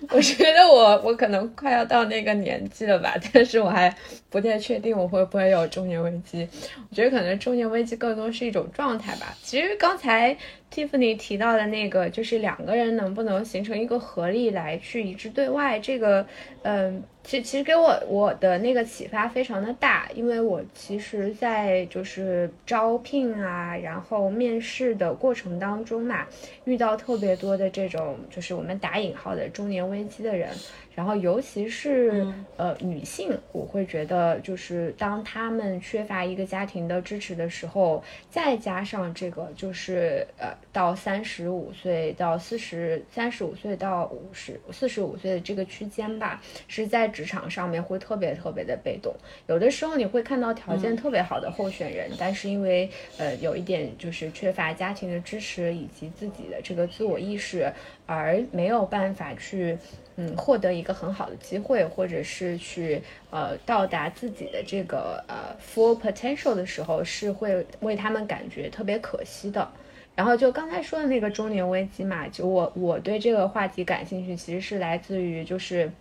[0.12, 3.94] 我觉得我我可能快要到那个年纪了吧， 但是我还
[4.30, 6.48] 不太确定我会不会有中年危机。
[6.90, 9.36] 我觉得可能中年危机更多是一种状态吧。
[9.42, 10.36] 其实刚才
[10.74, 16.26] Tiffany 提到的那个，就是两个人能不能形成一个合力来去一致对外，这个，
[16.64, 17.04] 嗯。
[17.26, 26.28] 其其实给我我的那个启发非常的大，因为我其实，在就是招聘啊，然后面试的过程当中嘛，
[26.66, 30.50] 遇到特别多的这种就是我们打引号的中年危机的人。
[30.96, 32.26] 然后，尤其是
[32.56, 49.12] 呃女性，我会觉得，就是当她们缺乏一个家庭的支持的时候，再加上这个，就是呃到三十五岁到四十三十五岁到五十四十五岁的这个区间吧，是在职场上面会特别特别的被动。
[49.48, 52.88] 有的时候你会看到条件特别好的候选人，但是因为
[53.18, 57.74] 呃有一点就是缺乏家庭的支持以及自己的这个自我意识，
[58.06, 59.76] 而没有办法去。
[60.16, 63.02] 嗯，获得一个很好的机会，或者是去
[63.32, 69.68] 呃到达自己的这个呃 full potential 的时候，是会为他们感觉特别可惜的。
[70.16, 75.92] 然后就刚才说的那个中年危机嘛，就我我对这个话题感兴趣，其实是来自于就是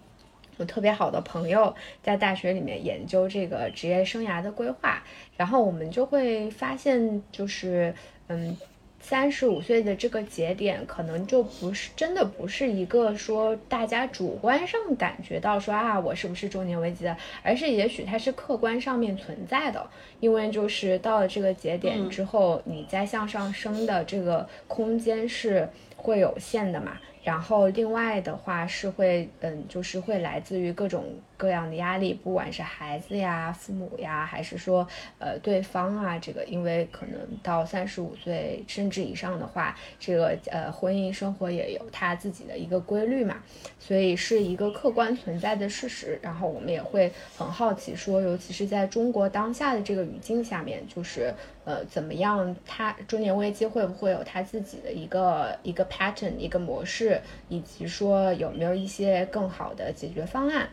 [0.59, 5.03] 我特别好的朋友在大学里面研究这个职业生涯的规划，
[5.39, 7.95] 然后我们就会发现就是
[8.29, 8.57] 嗯。
[9.03, 19.85] 三十五岁的这个节点，可能就不是真的不是一个说大家主观上感觉到说啊，我是不是中年危机的，而是也许它是客观上面存在的。
[20.21, 26.97] 因为就是到了这个节点之后，你再向上升的这个空间是会有限的嘛。
[27.25, 31.05] 然后另外的话是会，嗯，就是会来自于各种
[31.37, 34.87] 各样的压力，不管是孩子呀、父母呀，还是说，
[35.19, 43.37] 呃，对方啊，这个，因为可能到三十五岁甚至以上的话，这个呃婚姻生活也有他自己的一个规律嘛，
[43.79, 46.19] 所以是一个客观存在的事实。
[46.23, 51.35] 然后我们也会很好奇说，尤其是在中国当下的这个语境下面，就是。
[51.65, 52.57] 呃，怎么样？
[52.67, 60.69] 他中年危机会不会有他自己的一个一个 pattern 一个模式，以及说有没有一些更好的解决方案？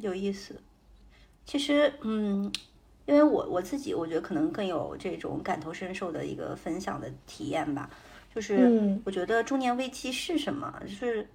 [0.00, 0.54] 有意思。
[1.46, 2.50] 其实，嗯，
[3.06, 7.88] 因为我我自己，我觉得可能更有这种感同身受的一个分享的体验吧。
[8.34, 10.72] 就是我觉得中年危机是什么？
[10.84, 11.26] 就是。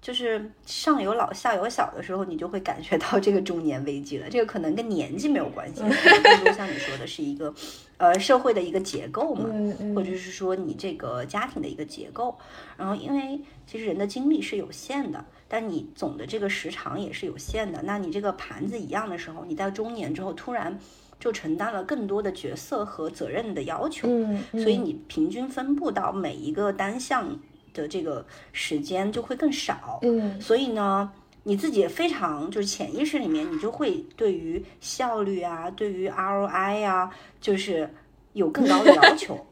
[0.00, 4.28] 就是上有老下有小的时候，你就会感觉到这个中年危机了。
[4.28, 7.54] 这个可能跟年纪没有关系，更多像你说的是一个，
[7.98, 9.48] 呃，社会的一个结构嘛，
[9.94, 12.36] 或者是说你这个家庭的一个结构。
[12.76, 17.82] 然后，因为其实人的精力是有限的，但你总的这个时长也是有限的。
[17.82, 20.78] 那你这个盘子一样的时候，你在中年之后突然
[21.20, 27.38] 就承担了更多的角色和责任的要求，嗯所以你平均分布到每一个单项。
[27.74, 28.22] 的这个
[28.52, 31.10] 时间就会更少，嗯，所以呢，
[31.44, 37.10] 你自己也非常就是潜意识里面，你就会对于效率啊，对于 ROI 呀，
[37.40, 37.88] 就是
[38.34, 39.46] 有更高的要求，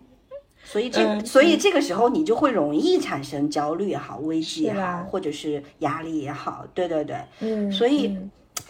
[0.70, 8.16] 所以这所以这个时候你就会容易产生焦虑也好，危机也好，或者是压力也好，对对对，嗯，所以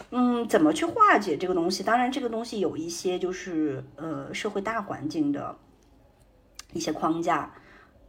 [0.09, 1.83] 嗯，怎么去化解这个东西？
[1.83, 5.55] 当然，这个东西有一些就是呃社会大环境的
[6.73, 7.53] 一些框架。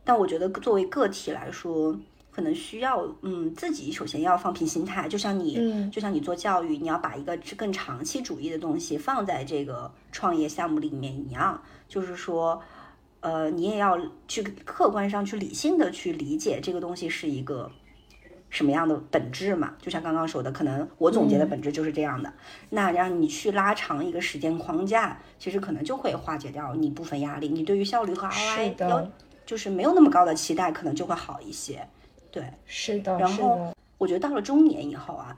[0.04, 1.94] 但我觉得作为个体来说，
[2.30, 12.58] 可能需要嗯自己首先要放平心态，就像你就像你做教育，你要把一个更长期主义的东西放在这个创业项目里面一样，就是说，
[13.22, 17.72] 呃，你也要去客观上去理性的去理解这个东西是一个
[18.50, 19.74] 什么样的本质嘛。
[19.80, 22.30] 就像刚刚说的，可能我总结的本质就是这样的。
[22.68, 27.48] 那让你去拉长一个时间框架，其实可能就会化解掉你部分压力。
[27.48, 29.10] 你对于效率和 ROI 要。
[29.44, 31.86] 就是没有那么高的期待，可能就会好一些。
[32.30, 33.18] 对，是的。
[33.18, 35.36] 然后我觉得到了中年以后啊，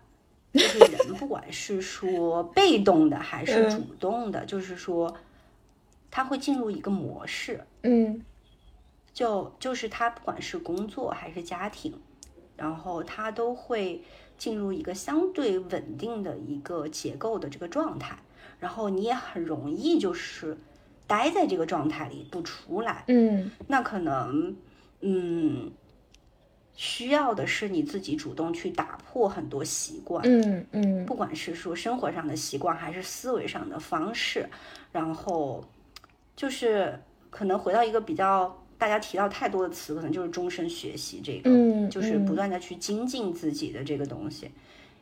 [0.52, 5.12] 就是人不管是说被动的还是主动的，就是说
[6.14, 7.60] 他会进入一个模式。
[7.82, 8.22] 嗯，
[9.12, 11.92] 就就是他不管是工作还是家庭，
[12.56, 14.00] 然后他都会
[14.38, 18.16] 进入一个相对稳定的一个结构的这个状态，
[18.60, 20.56] 然后你也很容易就是。
[21.06, 24.56] 待在这个状态里不出来，嗯，那可能，
[25.02, 25.70] 嗯，
[26.74, 34.48] 需要的是你自己主动去打破很多习惯，嗯嗯，不管是说生活上的习惯，还是思维上的方式，
[34.92, 35.62] 然后
[36.36, 36.98] 就是
[37.30, 44.50] 可能回到一个比较大家提到太多的词，可能就是终身学习这个，嗯，就是不断的去精进自己的这个东西，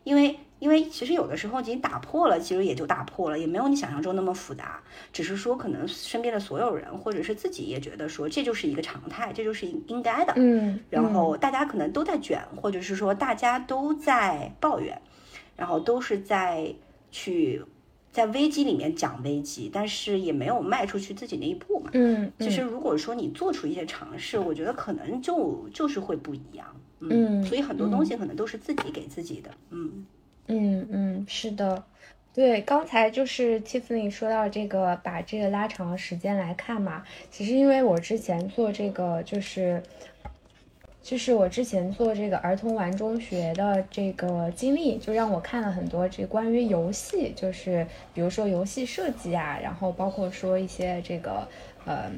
[0.05, 0.37] 因为。
[0.63, 4.81] 因为其实有的时候你打破了，其实也就打破了，也没有你想象中那么复杂。
[5.13, 10.33] 只是说，可能身边的所有人或者是自己也觉得说，这就是一个常态，这就是应该的。
[10.37, 10.79] 嗯。
[10.89, 14.97] 然后大家可能都在卷，或者是说大家都在抱怨，
[15.57, 16.73] 然后都是在
[17.11, 17.61] 去
[18.13, 21.91] 在危机里面讲危机，但是也没有迈出去自己那一步嘛。
[21.95, 22.31] 嗯。
[22.39, 26.67] 其实如果说你做出一些尝试，我觉得可能就就是会不一样。
[27.01, 27.43] 嗯。
[27.45, 29.51] 所以很多东西可能都是自己给自己的。
[29.71, 30.07] 嗯。
[30.49, 31.85] 嗯嗯，是的，
[32.35, 37.05] 对，刚才就是 Tiffany 说到这个，把这个拉长时间来看嘛。
[37.31, 39.81] 其实因为我之前做这个，就是，
[41.03, 51.47] 就是我之前做这个儿童玩中学的这个经历，就让我看了很多这关于游戏，就是比如说游戏设计啊，然后包括说一些这个
[51.85, 52.11] 呃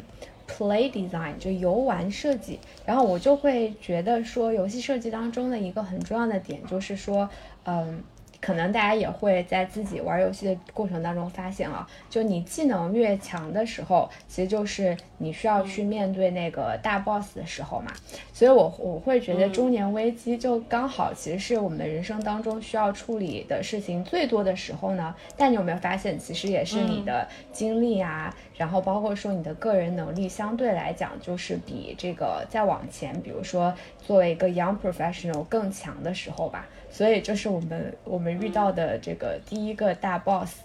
[0.46, 7.28] play design 就游玩设计，然后我就会觉得说，游戏设计当中的一个很重要的点就是说，
[7.64, 8.02] 嗯。
[8.44, 17.90] 可能大家也会在自己玩游戏的过程当中发现啊，就你技能越强的时候，其实就是你需要去面对那个大 boss 的时候嘛。
[18.34, 25.14] 所以，我我会觉得中年危机就刚好，其实是我们的人生当中需要处理的事情最多的时候呢。
[25.38, 33.72] 但你有没有发现，其实也是你的精力啊，然后包括说你的个人能力相对来讲，就是比这个再往前，比如说
[34.06, 36.66] 作为一个 young professional 更强的时候吧。
[36.94, 40.58] 所以这是我们我们遇到的这个第一个大 boss，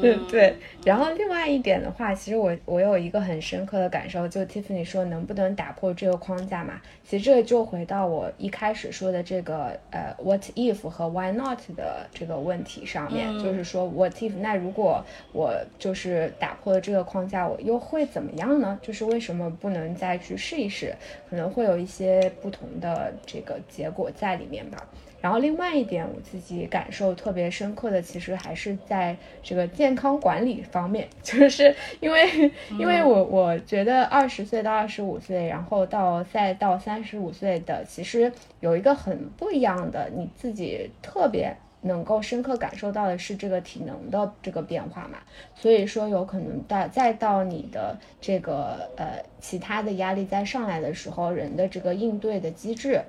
[0.00, 0.56] 对 对，
[0.86, 6.80] 然后另外一点的话，其实我我有一个很深刻的感受，就 Tiffany 说能不能打破这个框架嘛？
[7.06, 18.78] 其实这个就回到我一开始说的这个呃 What if 和 Why not 的这个问题上面，就是说 What if 那如果我就是打破了这个框架，我又会怎么样呢？
[18.80, 20.94] 就是为什么不能再去试一试？
[21.28, 24.82] 可能会有一些不同的这个结果在里面吧。
[25.22, 45.18] 然后另外一点，我自己感受特别深刻的，其实还是在这个健康管理方面， 就是因为，因为我我觉得二十岁到二十五岁，然后到再到三十五岁的，其实有一个很不一样的，你自己特别能够深刻感受到的是这个体能的这个变化嘛。
[45.54, 53.00] 所以说，有可能到再到你的这个呃其他的压力再上来的时候，人的这个应对的机制。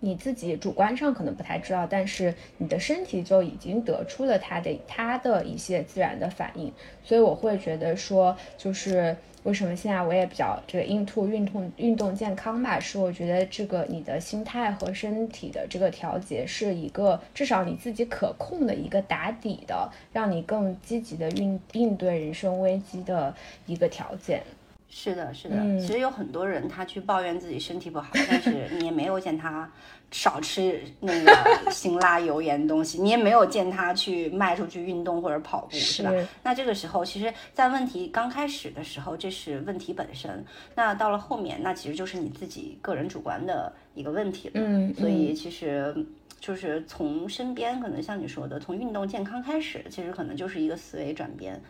[0.00, 6.72] 你自己主观上可能不太知道，但是你的身体就已经得出了它的它的一些自然的反应，
[7.04, 23.34] 所以我会觉得说，就是为什么现在我也比较这个 into 运动运动健康吧，是我觉得这个你的心态和身体的这个调节是一个至少你自己可控的一个打底的，让你更积极的应应对人生危机的
[23.66, 24.42] 一个条件。
[24.92, 29.70] 是的，是的，其实有很多人他去抱怨自己身体不好，但是你也没有见他
[30.10, 31.32] 少吃那个
[31.70, 36.12] 辛辣油盐的东西，你也没有见他去迈出去运动或者跑步，是吧？
[36.42, 40.44] 那这个时候，其实，在问题刚开始的时候，这是问题本身。
[40.74, 44.54] 那到了后面，那其实就是你自己个人主观的一个问题了。
[44.56, 45.94] 嗯，所以其实
[46.40, 51.62] 就是从身边，可能像你说的，从运动健康开始，其实可能就是一个思维转变。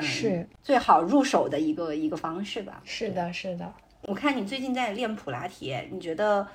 [0.00, 2.80] 是最好入手的一个一个方式吧。
[2.84, 3.72] 是的，是的。
[4.02, 6.46] 我看你最近在练普拉提，你觉得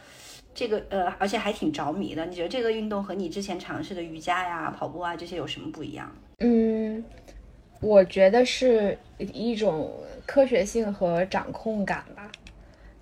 [0.54, 2.26] 这个呃，而且还挺着迷的。
[2.26, 6.12] 你觉得这个运动和你之前尝试的瑜伽呀、跑步啊这些有什么不一样？
[6.40, 7.04] 嗯，
[7.80, 9.94] 我觉得是一种
[10.26, 12.30] 科学性和掌控感吧。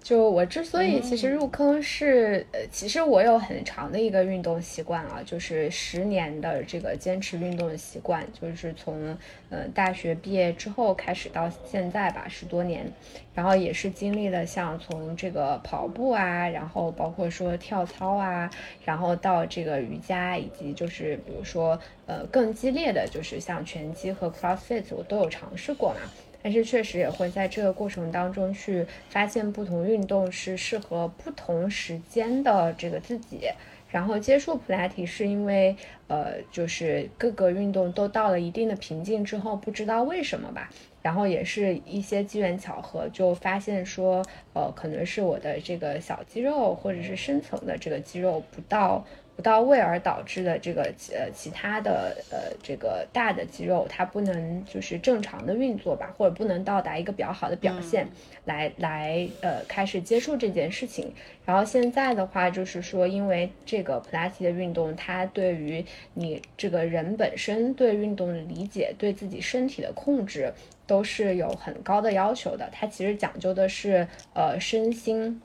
[0.05, 9.17] 就我之所以其实入坑是，呃，其实我有很长的一个运动习惯啊，就是十年的这个坚持运动的习惯，就是从
[9.49, 12.85] 呃大学毕业之后开始到现在吧，十多年，
[13.33, 18.47] 然后也是经历了像从这个跑步啊，然后包括说跳操啊，
[18.83, 26.01] 然后到这个瑜伽，以及就是比如说呃更激烈的就是像拳击和 CrossFit，我都有尝试过嘛。
[26.45, 33.49] 但是确实也会在这个过程当中去发现不同运动是适合不同时间的这个自己，
[33.89, 40.69] 然后接触普拉提是因为，呃，就是各个运动都到了一定的瓶颈之后，不知道为什么吧，
[41.05, 49.05] 然后也是一些机缘巧合，就发现说，呃，可能是我的这个小肌肉或者是深层的这个肌肉不到。
[49.35, 58.07] 不到位而导致的这个呃其他的呃这个大的肌肉它不能就是正常的运作吧，或者不能到达一个比较好的表现，
[58.45, 61.13] 来来呃开始接触这件事情。
[61.45, 65.83] 然后现在的话就是说，因为这个普拉提的运动，它对于
[66.13, 70.53] 你这个人本身对运动的理解，对自己身体的控制
[70.87, 72.69] 都是有很高的要求的。
[72.71, 75.41] 它其实讲究的是呃身心。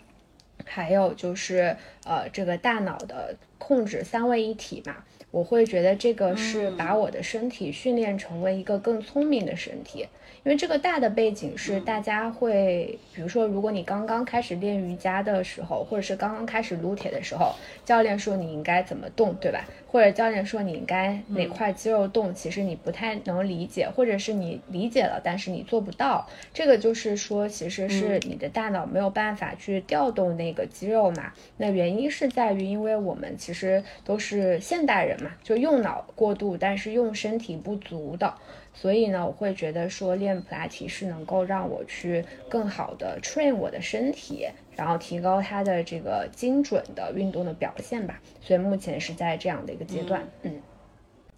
[0.66, 4.94] 还有就是，呃，这个大脑的控制三位一体嘛，
[5.30, 10.06] 我会觉得这个是把我的身体训练成为一个更聪明的身体。
[10.42, 17.54] 因为这个大的背景是，大家会，比如说，如果你刚刚开始练瑜伽的时候，或者是刚刚开始撸铁的时候，
[17.84, 19.68] 教练说你应该怎么动，对吧？
[19.86, 26.26] 或者教练说你应该哪块肌肉动，其实你不太能理解，或者是你理解了，但是你做不到。
[26.54, 31.32] 这个就是说，其实是你的大脑没有办法去调动那个肌肉嘛。
[31.58, 38.32] 那原因是在于，因为我们其实都是现代人嘛，就用脑过度，但是用身体不足的。
[38.80, 48.18] 所以呢，我会觉得说练普拉提是能够让我去更好的 train 我的身体，然后提高它的这个精准的运动的表现吧。
[48.40, 50.62] 所以目前是在这样的一个阶段，嗯，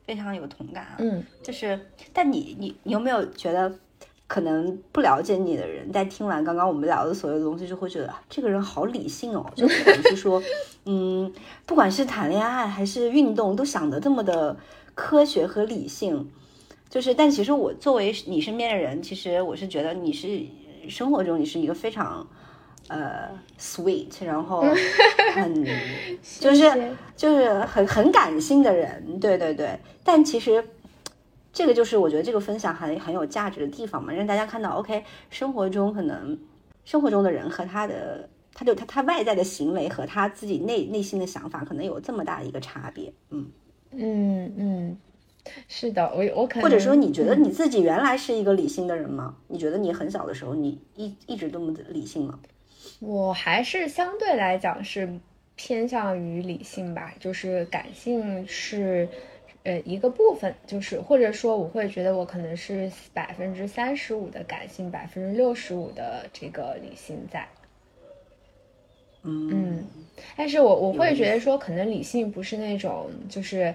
[0.06, 0.96] 非常有同感啊。
[1.00, 1.80] 嗯，就是，
[2.12, 3.74] 但你你你有没有觉得，
[4.28, 10.40] 可能不了解你的人，在听完刚刚我们聊的所有的东西，就会觉得这个人好理性哦，就不管是说，
[10.84, 11.34] 嗯，
[11.66, 14.56] 不管是谈恋爱还是运动，都想的这么的
[14.94, 16.30] 科学和理性。
[16.92, 20.42] 就是，但其实我作为你身边的人，其实我是觉得你是
[20.90, 22.28] 生活中你是一个非常
[22.88, 24.62] 呃 sweet，然后
[25.32, 25.64] 很
[26.38, 29.74] 就是就是很很感性的人，对对对。
[30.04, 30.62] 但其实
[31.50, 36.38] 这个就是我觉得这个分享很很有价值的地方嘛，让大家看到，OK，生活中可能
[36.84, 43.50] 生活中的人和他的他就他他外在的行为和他自己内内心的想法可能有这么大的一个差别，嗯
[43.92, 44.98] 嗯嗯。
[45.66, 49.36] 是的，我我可能或者说，你觉得你自己原来是一个理性的人吗？
[49.48, 52.38] 你觉得你很小的时候，你一一直这么理性吗？
[53.00, 55.08] 我还是相对来讲是
[55.56, 59.08] 偏向于理性吧，就是感性是
[59.64, 67.46] 呃一个部分，就是或者说我会觉得我可能是百分之三十五的感性，百分之六十五的这个理性在。
[69.24, 69.84] 嗯，
[70.36, 73.72] 但是我我会觉得说，可能理性不是那种就是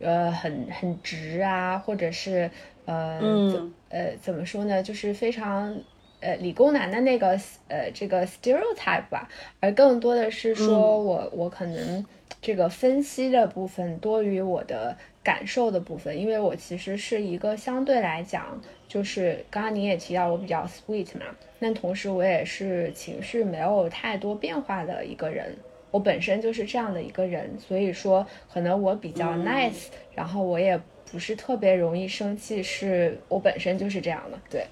[0.00, 2.50] 呃很很直啊，或者是
[2.86, 5.76] 呃怎呃怎么说呢，就是非常。
[6.20, 7.38] 呃，理工男的那个
[7.68, 9.28] 呃，这个 stereotype 吧，
[9.60, 12.02] 而更多的是说我我可能
[12.40, 18.58] 这个分析的部分多于我的感受的部分，因为我其实是一个相对来讲，
[18.88, 21.26] 就是刚刚你也提到我比较 sweet 嘛，
[21.60, 25.54] 但同时我也是情绪没有太多变化的一个人，
[25.94, 30.76] 我本身就是这样的一个人，所以说可能我比较 nice，然后我也
[31.12, 34.66] 不是特别容易生气，是我本身就是这样的，对。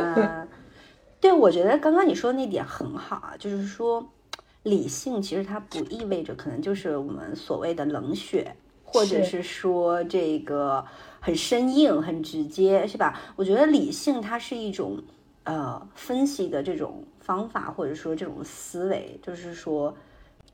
[0.00, 0.48] 啊，
[1.20, 4.08] 对，我觉得刚刚你说的那点很好啊，就是说
[4.62, 10.82] 理性其实它不意味着可能就是我们所谓的冷血，或者是说这个
[11.20, 13.20] 很生硬、很直接，是吧？
[13.36, 15.02] 我觉得理性它是一种
[15.42, 19.94] 呃分析的这种方法，或者说这种思维，就是说，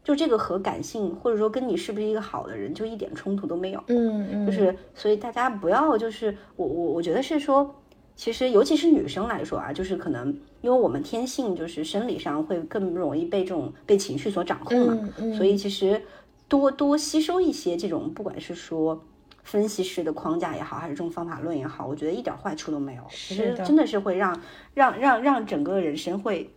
[0.02, 3.82] 就这个和感性或者说跟你是不是一个好的人就一点冲突都没有。
[3.88, 7.74] 嗯嗯，就是所以大家不要就是我我我觉得是说。
[8.16, 10.28] 其实，尤其是女生来说啊，就是可能
[10.60, 16.02] 因为我们天性就是生理上会更容易被这种被情绪所掌控嘛，所以其实
[16.46, 19.02] 多多吸收一些这种，不管是说
[19.42, 23.02] 分析师的框架也好，还是这种方法论也好，我觉得一点坏处都没有。
[23.10, 24.40] 其实真的是会让
[24.74, 26.50] 让让让整个人生会。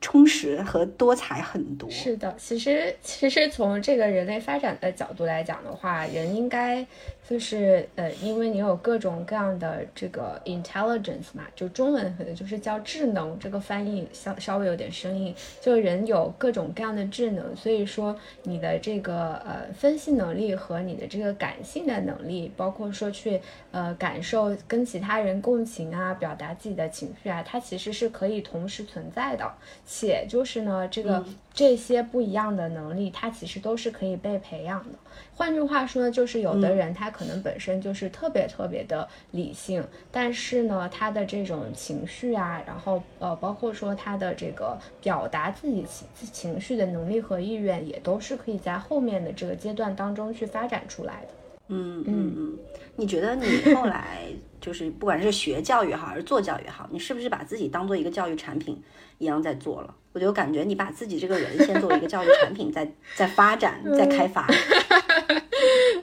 [0.00, 1.90] 充实和多彩很多。
[1.90, 6.86] 是的，其实其实从这个人类发展的角度来讲的话，人应该
[7.28, 15.34] 就是呃，因为你有各种各样的这个 intelligence 嘛，就中文可能就是叫智能，这个翻译稍稍微有点生硬。
[15.60, 23.38] 就人有各种各样的智能，所以说你的这个呃分析能力和你的这个感性的能力，包括说去
[23.72, 29.52] 呃感受跟其他人共情啊，表达自己的情绪啊，它其实是可以同时存在的。
[29.84, 31.22] 且就是呢，这个
[31.58, 34.98] 这些不一样的能力，它其实都是可以被培养的。
[35.34, 51.37] 换句话说呢，就是有的人他可能本身就是特别特别的理性，但是呢，他的这种情绪啊，然后呃，包括说他的这个表达自己情情绪的能力和意愿，也都是可以在后面的这个阶段当中去发展出来的。
[51.68, 52.58] 嗯嗯嗯，
[52.96, 54.28] 你觉得你 后来
[54.60, 58.82] 就是不管是学教育好，还是做教育好，你是不是把自己当做一个教育产品？
[59.18, 64.46] 一样在做了，我就感觉你把自己这个人先作为一个教育产品， 在在发展，在开发。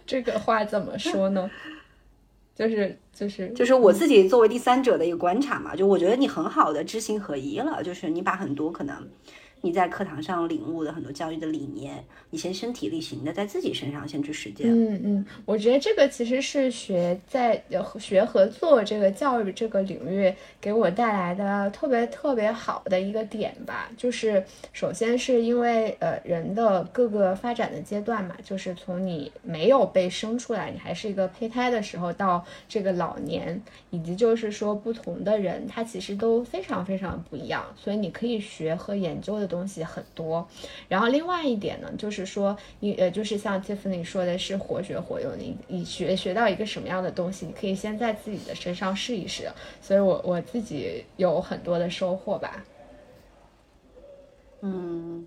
[0.05, 1.49] 这个话怎么说呢？
[2.53, 9.07] 就是就是就是我自己作为第三者的一个观察嘛，就我觉得你很好的知行合一了，就是你把很多可能。
[9.65, 14.67] 你在课堂上领悟的很多教育的理念，你先身体力行的在自己身上先去实践。
[14.69, 17.59] 嗯嗯，我觉得这个其实是学在
[17.99, 20.31] 学合作这个教育这个领域
[20.61, 23.89] 给我带来的特别特别好的一个点吧。
[23.97, 33.59] 就是首先是因为呃人的各个发展的阶段嘛，就是从你没有被生出来，你还是一个胚胎的时候，到这个老年，
[33.89, 39.54] 以及就是说不同的人他其实都非常非常不一样，所以你可以学和研究的。
[39.55, 40.45] 东西很多，
[40.89, 49.49] 然后另外一点呢，就是说你呃，就是像 Tiffany 说的是活学活用，你你学学到一个什么样的东西，你可以先在自己的身上试一试。
[49.81, 52.65] 所以我我自己有很多的收获吧。
[54.61, 55.25] 嗯。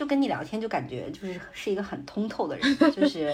[0.00, 3.30] 就跟你聊天，就感觉就是是一个很通透的人， 就是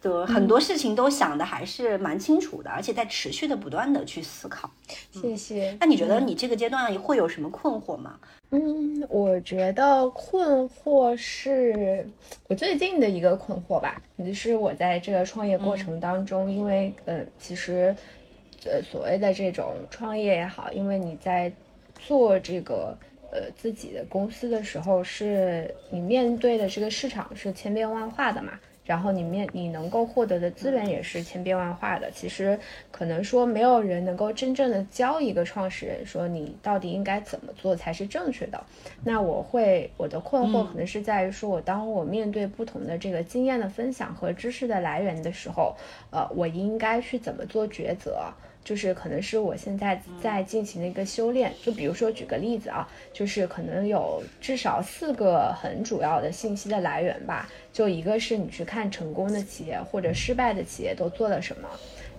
[0.00, 4.70] 就很多事情都想的还是蛮清楚的，而且在持续的不断的去思考。
[5.12, 5.76] 谢谢。
[5.78, 8.18] 那你觉得你这个阶段会有什么困惑吗？
[8.52, 12.08] 嗯，我觉得困惑是
[12.48, 17.94] 我最近的一个困惑吧，就是我在这个创业过程当中，因为呃，其实
[18.64, 21.52] 呃所谓的这种创业也好，因为你在
[22.00, 22.96] 做这个。
[23.30, 28.52] 呃，自己的公司的时候，是你面对的这个市场是千变万化的嘛？
[28.84, 32.10] 然后你面你能够获得的资源也是千变万化的。
[32.10, 32.58] 其实
[32.90, 38.58] 可能说没有人能够真正的教一个创始人说你到底应该怎么做才是正确的。
[39.04, 45.76] 那我会我的困惑可能是在于说，我当我面对不同的这个经验的分享和知识的来源的时候，
[46.10, 48.32] 呃，我应该去怎么做抉择？
[48.64, 51.52] 就是可能是我现在在进行的一个修炼。
[51.62, 57.48] 就比如说举个例子啊，就是可能有至少四个很主要的信息的来源吧。
[57.72, 61.68] 就一个是你去看成功的企业或者失败的企业都做了什么。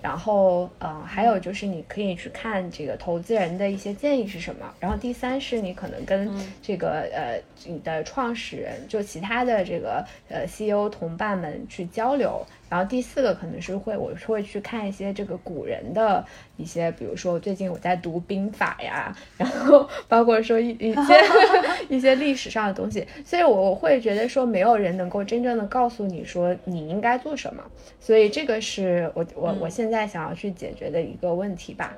[0.02, 4.74] 然后，嗯，还有就是你可以去看这个投资人的一些建议是什么。
[4.80, 12.42] 然后第三是你可能跟这个呃你的创始人，就其他的这个呃 CEO 同伴们去交流。
[12.70, 16.24] 然后第四个可能是会，我会去看一些这个古人的
[16.56, 21.14] 一些，比如说最近我在读兵法呀，然后包括说一一些
[21.90, 27.64] 一些历史上的东西，所以我会觉得说没有人能够真正的告诉你说你应该做什么，
[28.00, 31.98] 所以这个是我我我现在想要去解决的一个问题吧。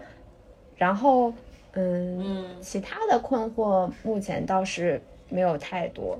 [0.78, 1.34] 然后
[1.74, 6.20] 嗯，其他的困惑目前倒是没有太多。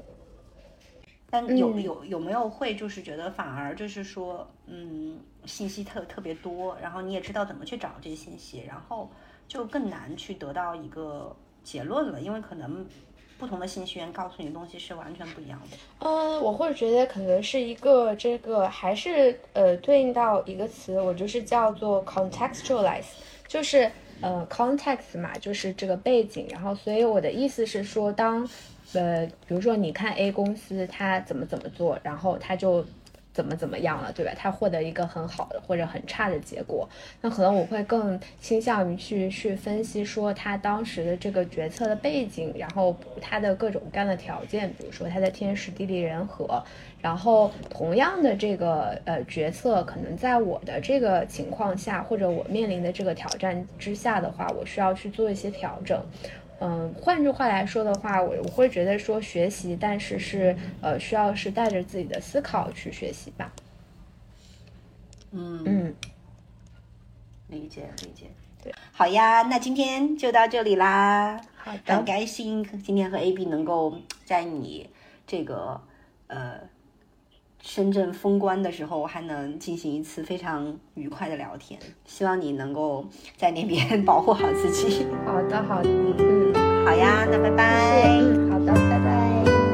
[1.32, 9.10] 但有有有没有会就是觉得反而就是说，嗯，信息特特别多，然后你也知道怎么去找这些信息，然后
[9.48, 11.34] 就更难去得到一个
[11.64, 12.86] 结论了，因为可能
[13.40, 15.78] 不同的信息源告诉你的东西是完全不一样的。
[16.00, 23.06] 嗯，我会觉得可能是一个这个还是呃对应到一个词，我就是叫做 contextualize，
[23.48, 23.90] 就是
[24.22, 28.48] 呃 context 嘛，就是这个背景，然后所以我的意思是说当。
[28.94, 32.86] 呃，比如说你看 A 公司它怎么怎么做，然后它就
[33.34, 34.32] 怎么怎么样了，对吧？
[34.38, 36.88] 他获得一个很好的或者很差的结果，
[37.22, 46.62] 那可能我会更倾向于去去分析说他当时的这个决策的背景，然后他的各种各样的条件，比如说他的天时地利人和，
[47.02, 56.04] 然后同样的这个呃决策，可能在我的这个情况下或者我面临的这个挑战之下的话，我需要去做一些调整。
[56.64, 63.52] 嗯，换句话来说的话，我我会觉得说学习，但是是呃需要是带着自己的思考去学习吧。
[65.32, 65.96] 嗯嗯，
[67.48, 68.28] 理解理解。
[68.64, 71.42] 对，好呀，那今天就到这里啦。
[71.56, 74.88] 好的很的，开心今天和 AB 能够在你
[75.26, 75.82] 这个
[76.28, 76.60] 呃
[77.64, 81.80] 深圳封关的时候，还能进行一次非常愉快的聊天。
[82.06, 83.06] 希望你能够
[83.38, 85.06] 在那边 保护好自己。
[85.26, 86.54] 好的，好的，嗯，
[86.86, 88.08] 好呀，那拜拜。
[88.10, 89.71] 嗯，好的，拜拜。